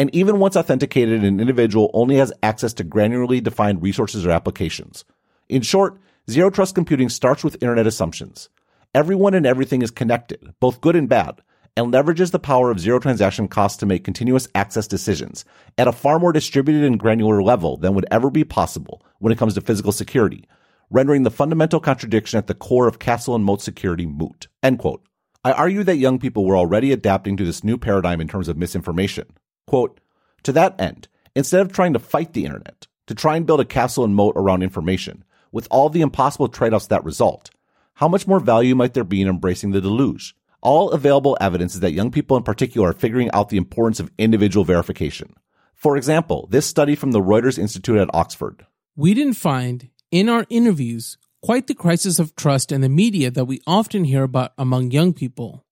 And 0.00 0.08
even 0.14 0.38
once 0.38 0.56
authenticated, 0.56 1.24
an 1.24 1.40
individual 1.40 1.90
only 1.92 2.16
has 2.16 2.32
access 2.42 2.72
to 2.72 2.84
granularly 2.84 3.42
defined 3.42 3.82
resources 3.82 4.24
or 4.24 4.30
applications. 4.30 5.04
In 5.46 5.60
short, 5.60 6.00
zero 6.30 6.48
trust 6.48 6.74
computing 6.74 7.10
starts 7.10 7.44
with 7.44 7.62
internet 7.62 7.86
assumptions. 7.86 8.48
Everyone 8.94 9.34
and 9.34 9.44
everything 9.44 9.82
is 9.82 9.90
connected, 9.90 10.54
both 10.58 10.80
good 10.80 10.96
and 10.96 11.06
bad, 11.06 11.42
and 11.76 11.92
leverages 11.92 12.30
the 12.30 12.38
power 12.38 12.70
of 12.70 12.80
zero 12.80 12.98
transaction 12.98 13.46
costs 13.46 13.76
to 13.76 13.84
make 13.84 14.02
continuous 14.02 14.48
access 14.54 14.86
decisions 14.86 15.44
at 15.76 15.86
a 15.86 15.92
far 15.92 16.18
more 16.18 16.32
distributed 16.32 16.82
and 16.84 16.98
granular 16.98 17.42
level 17.42 17.76
than 17.76 17.92
would 17.92 18.06
ever 18.10 18.30
be 18.30 18.42
possible 18.42 19.04
when 19.18 19.34
it 19.34 19.38
comes 19.38 19.52
to 19.52 19.60
physical 19.60 19.92
security, 19.92 20.48
rendering 20.88 21.24
the 21.24 21.30
fundamental 21.30 21.78
contradiction 21.78 22.38
at 22.38 22.46
the 22.46 22.54
core 22.54 22.88
of 22.88 23.00
castle 23.00 23.34
and 23.34 23.44
moat 23.44 23.60
security 23.60 24.06
moot. 24.06 24.48
End 24.62 24.78
quote. 24.78 25.04
I 25.44 25.52
argue 25.52 25.84
that 25.84 25.96
young 25.96 26.18
people 26.18 26.46
were 26.46 26.56
already 26.56 26.90
adapting 26.90 27.36
to 27.36 27.44
this 27.44 27.62
new 27.62 27.76
paradigm 27.76 28.22
in 28.22 28.28
terms 28.28 28.48
of 28.48 28.56
misinformation. 28.56 29.26
Quote, 29.70 30.00
to 30.42 30.50
that 30.50 30.74
end, 30.80 31.06
instead 31.36 31.60
of 31.60 31.70
trying 31.70 31.92
to 31.92 32.00
fight 32.00 32.32
the 32.32 32.44
internet, 32.44 32.88
to 33.06 33.14
try 33.14 33.36
and 33.36 33.46
build 33.46 33.60
a 33.60 33.64
castle 33.64 34.02
and 34.02 34.16
moat 34.16 34.34
around 34.34 34.64
information, 34.64 35.22
with 35.52 35.68
all 35.70 35.88
the 35.88 36.00
impossible 36.00 36.48
trade-offs 36.48 36.88
that 36.88 37.04
result, 37.04 37.50
how 37.94 38.08
much 38.08 38.26
more 38.26 38.40
value 38.40 38.74
might 38.74 38.94
there 38.94 39.04
be 39.04 39.22
in 39.22 39.28
embracing 39.28 39.70
the 39.70 39.80
deluge? 39.80 40.34
All 40.60 40.90
available 40.90 41.38
evidence 41.40 41.74
is 41.74 41.80
that 41.82 41.92
young 41.92 42.10
people 42.10 42.36
in 42.36 42.42
particular 42.42 42.88
are 42.88 42.92
figuring 42.92 43.30
out 43.30 43.50
the 43.50 43.58
importance 43.58 44.00
of 44.00 44.10
individual 44.18 44.64
verification. 44.64 45.34
For 45.76 45.96
example, 45.96 46.48
this 46.50 46.66
study 46.66 46.96
from 46.96 47.12
the 47.12 47.20
Reuters 47.20 47.56
Institute 47.56 47.98
at 47.98 48.12
Oxford. 48.12 48.66
We 48.96 49.14
didn't 49.14 49.34
find, 49.34 49.88
in 50.10 50.28
our 50.28 50.46
interviews, 50.50 51.16
quite 51.42 51.68
the 51.68 51.76
crisis 51.76 52.18
of 52.18 52.34
trust 52.34 52.72
in 52.72 52.80
the 52.80 52.88
media 52.88 53.30
that 53.30 53.44
we 53.44 53.60
often 53.68 54.02
hear 54.02 54.24
about 54.24 54.52
among 54.58 54.90
young 54.90 55.12
people. 55.12 55.64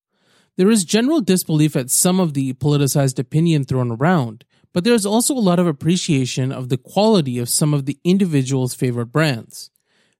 There 0.58 0.70
is 0.72 0.84
general 0.84 1.20
disbelief 1.20 1.76
at 1.76 1.88
some 1.88 2.18
of 2.18 2.34
the 2.34 2.52
politicized 2.54 3.20
opinion 3.20 3.62
thrown 3.62 3.92
around, 3.92 4.44
but 4.72 4.82
there 4.82 4.92
is 4.92 5.06
also 5.06 5.32
a 5.32 5.38
lot 5.38 5.60
of 5.60 5.68
appreciation 5.68 6.50
of 6.50 6.68
the 6.68 6.76
quality 6.76 7.38
of 7.38 7.48
some 7.48 7.72
of 7.72 7.86
the 7.86 8.00
individual's 8.02 8.74
favorite 8.74 9.12
brands. 9.12 9.70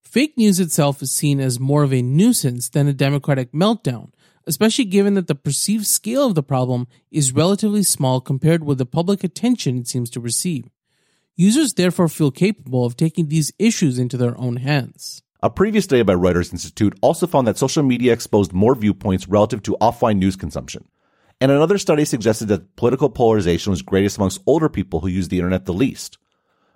Fake 0.01 0.39
news 0.39 0.61
itself 0.61 1.03
is 1.03 1.11
seen 1.11 1.41
as 1.41 1.59
more 1.59 1.83
of 1.83 1.93
a 1.93 2.03
nuisance 2.03 2.69
than 2.69 2.87
a 2.87 2.93
democratic 2.93 3.51
meltdown, 3.51 4.13
especially 4.47 4.85
given 4.85 5.15
that 5.15 5.27
the 5.27 5.35
perceived 5.35 5.89
scale 5.89 6.27
of 6.27 6.37
the 6.37 6.43
problem 6.45 6.87
is 7.11 7.33
relatively 7.33 7.83
small 7.83 8.21
compared 8.21 8.63
with 8.63 8.79
the 8.79 8.87
public 8.87 9.25
attention 9.25 9.79
it 9.79 9.89
seems 9.89 10.09
to 10.09 10.21
receive. 10.21 10.71
Users 11.35 11.75
therefore 11.75 12.09
feel 12.09 12.31
capable 12.31 12.85
of 12.85 12.97
taking 12.97 13.27
these 13.27 13.53
issues 13.59 13.99
into 13.99 14.17
their 14.17 14.39
own 14.39 14.59
hands. 14.59 15.21
A 15.41 15.49
previous 15.49 15.85
study 15.85 16.03
by 16.03 16.15
Reuters 16.15 16.51
Institute 16.51 16.99
also 17.01 17.29
found 17.29 17.47
that 17.47 17.57
social 17.57 17.85
media 17.85 18.13
exposed 18.13 18.53
more 18.53 18.75
viewpoints 18.75 19.29
relative 19.29 19.63
to 19.63 19.77
offline 19.81 20.19
news 20.19 20.35
consumption. 20.35 20.89
And 21.41 21.53
another 21.53 21.79
study 21.79 22.05
suggested 22.05 22.47
that 22.47 22.75
political 22.75 23.09
polarization 23.09 23.71
was 23.71 23.81
greatest 23.81 24.17
amongst 24.17 24.43
older 24.47 24.69
people 24.69 24.99
who 24.99 25.07
use 25.07 25.29
the 25.29 25.37
internet 25.39 25.65
the 25.65 25.73
least. 25.73 26.19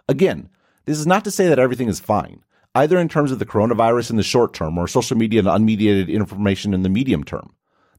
Again, 0.09 0.49
this 0.85 0.97
is 0.97 1.09
not 1.09 1.25
to 1.25 1.33
say 1.33 1.49
that 1.49 1.59
everything 1.59 1.89
is 1.89 1.99
fine 1.99 2.45
either 2.77 2.99
in 2.99 3.09
terms 3.09 3.33
of 3.33 3.41
the 3.41 3.45
coronavirus 3.45 4.11
in 4.11 4.17
the 4.17 4.23
short 4.23 4.55
term 4.55 4.79
or 4.79 4.87
social 4.87 5.17
media 5.17 5.41
and 5.41 5.49
unmediated 5.49 6.09
information 6.09 6.73
in 6.73 6.83
the 6.83 6.89
medium 6.89 7.25
term. 7.25 7.53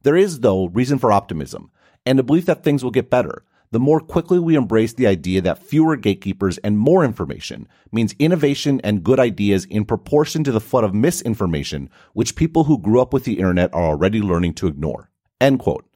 There 0.04 0.16
is, 0.16 0.40
though, 0.40 0.68
reason 0.70 0.98
for 0.98 1.12
optimism 1.12 1.72
and 2.06 2.20
a 2.20 2.24
belief 2.24 2.46
that 2.46 2.64
things 2.64 2.86
will 2.86 2.92
get 2.92 3.10
better 3.10 3.44
the 3.74 3.80
more 3.80 4.00
quickly 4.00 4.38
we 4.38 4.56
embrace 4.56 4.94
the 4.94 5.08
idea 5.08 5.42
that 5.42 5.58
fewer 5.58 5.96
gatekeepers 5.96 6.60
and 6.60 6.78
more 6.78 7.04
information 7.04 7.68
means 7.92 8.14
innovation 8.20 8.80
and 8.84 9.04
good 9.04 9.20
ideas 9.20 9.66
in 9.66 9.84
proportion 9.84 10.44
to 10.44 10.52
the 10.52 10.62
flood 10.62 10.84
of 10.84 10.94
misinformation 10.94 11.90
which 12.14 12.36
people 12.36 12.66
who 12.66 12.78
grew 12.78 13.02
up 13.02 13.12
with 13.12 13.24
the 13.24 13.40
internet 13.40 13.74
are 13.74 13.86
already 13.86 14.22
learning 14.22 14.54
to 14.54 14.68
ignore. 14.68 15.10
End 15.42 15.58
quote. 15.58 15.90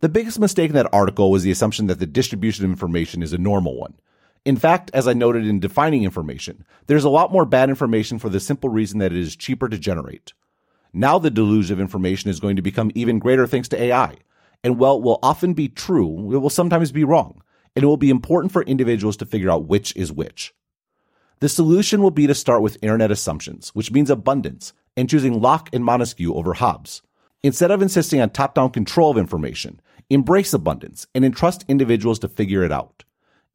The 0.00 0.08
biggest 0.08 0.40
mistake 0.40 0.70
in 0.70 0.74
that 0.74 0.92
article 0.92 1.30
was 1.30 1.44
the 1.44 1.52
assumption 1.52 1.86
that 1.86 2.00
the 2.00 2.06
distribution 2.06 2.64
of 2.64 2.70
information 2.72 3.22
is 3.22 3.32
a 3.32 3.38
normal 3.38 3.78
one. 3.78 3.94
In 4.44 4.56
fact, 4.56 4.90
as 4.92 5.06
I 5.06 5.12
noted 5.12 5.46
in 5.46 5.60
defining 5.60 6.02
information, 6.02 6.64
there's 6.88 7.04
a 7.04 7.10
lot 7.10 7.30
more 7.30 7.44
bad 7.44 7.68
information 7.68 8.18
for 8.18 8.28
the 8.28 8.40
simple 8.40 8.70
reason 8.70 8.98
that 8.98 9.12
it 9.12 9.18
is 9.18 9.36
cheaper 9.36 9.68
to 9.68 9.78
generate. 9.78 10.32
Now 10.92 11.20
the 11.20 11.30
deluge 11.30 11.70
of 11.70 11.78
information 11.78 12.28
is 12.28 12.40
going 12.40 12.56
to 12.56 12.62
become 12.62 12.90
even 12.96 13.20
greater 13.20 13.46
thanks 13.46 13.68
to 13.68 13.80
AI. 13.80 14.16
And 14.64 14.78
while 14.78 14.96
it 14.96 15.02
will 15.02 15.18
often 15.22 15.54
be 15.54 15.68
true, 15.68 16.32
it 16.32 16.38
will 16.38 16.50
sometimes 16.50 16.92
be 16.92 17.04
wrong. 17.04 17.42
And 17.76 17.82
it 17.82 17.86
will 17.86 17.96
be 17.96 18.10
important 18.10 18.52
for 18.52 18.62
individuals 18.62 19.16
to 19.18 19.26
figure 19.26 19.50
out 19.50 19.66
which 19.66 19.94
is 19.94 20.12
which. 20.12 20.52
The 21.40 21.48
solution 21.48 22.02
will 22.02 22.10
be 22.10 22.26
to 22.26 22.34
start 22.34 22.62
with 22.62 22.78
internet 22.82 23.12
assumptions, 23.12 23.68
which 23.70 23.92
means 23.92 24.10
abundance, 24.10 24.72
and 24.96 25.08
choosing 25.08 25.40
Locke 25.40 25.68
and 25.72 25.84
Montesquieu 25.84 26.34
over 26.34 26.54
Hobbes. 26.54 27.02
Instead 27.42 27.70
of 27.70 27.80
insisting 27.80 28.20
on 28.20 28.30
top 28.30 28.54
down 28.54 28.70
control 28.70 29.12
of 29.12 29.18
information, 29.18 29.80
embrace 30.10 30.52
abundance 30.52 31.06
and 31.14 31.24
entrust 31.24 31.64
individuals 31.68 32.18
to 32.18 32.28
figure 32.28 32.64
it 32.64 32.72
out. 32.72 33.04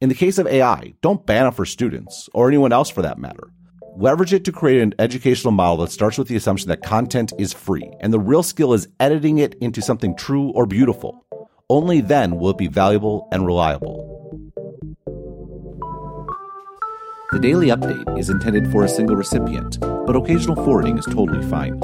In 0.00 0.08
the 0.08 0.14
case 0.14 0.38
of 0.38 0.46
AI, 0.46 0.94
don't 1.02 1.26
ban 1.26 1.46
it 1.46 1.54
for 1.54 1.66
students, 1.66 2.30
or 2.32 2.48
anyone 2.48 2.72
else 2.72 2.88
for 2.88 3.02
that 3.02 3.18
matter. 3.18 3.52
Leverage 3.96 4.32
it 4.32 4.44
to 4.44 4.50
create 4.50 4.82
an 4.82 4.92
educational 4.98 5.52
model 5.52 5.84
that 5.84 5.92
starts 5.92 6.18
with 6.18 6.26
the 6.26 6.34
assumption 6.34 6.68
that 6.68 6.82
content 6.82 7.32
is 7.38 7.52
free, 7.52 7.88
and 8.00 8.12
the 8.12 8.18
real 8.18 8.42
skill 8.42 8.72
is 8.72 8.88
editing 8.98 9.38
it 9.38 9.54
into 9.60 9.80
something 9.80 10.16
true 10.16 10.48
or 10.50 10.66
beautiful. 10.66 11.24
Only 11.70 12.00
then 12.00 12.34
will 12.34 12.50
it 12.50 12.58
be 12.58 12.66
valuable 12.66 13.28
and 13.30 13.46
reliable. 13.46 14.10
The 17.30 17.38
daily 17.38 17.68
update 17.68 18.18
is 18.18 18.30
intended 18.30 18.72
for 18.72 18.82
a 18.82 18.88
single 18.88 19.14
recipient, 19.14 19.78
but 19.80 20.16
occasional 20.16 20.56
forwarding 20.56 20.98
is 20.98 21.06
totally 21.06 21.48
fine. 21.48 21.80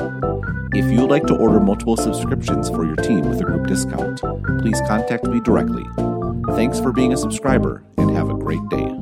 If 0.74 0.90
you 0.90 1.02
would 1.02 1.10
like 1.10 1.26
to 1.26 1.36
order 1.36 1.60
multiple 1.60 1.96
subscriptions 1.96 2.68
for 2.70 2.84
your 2.84 2.96
team 2.96 3.20
with 3.28 3.40
a 3.40 3.44
group 3.44 3.68
discount, 3.68 4.20
please 4.60 4.80
contact 4.88 5.26
me 5.26 5.38
directly. 5.40 5.84
Thanks 6.56 6.80
for 6.80 6.92
being 6.92 7.12
a 7.12 7.16
subscriber 7.16 7.84
and 7.98 8.10
have 8.16 8.30
a 8.30 8.34
great 8.34 8.68
day. 8.68 8.99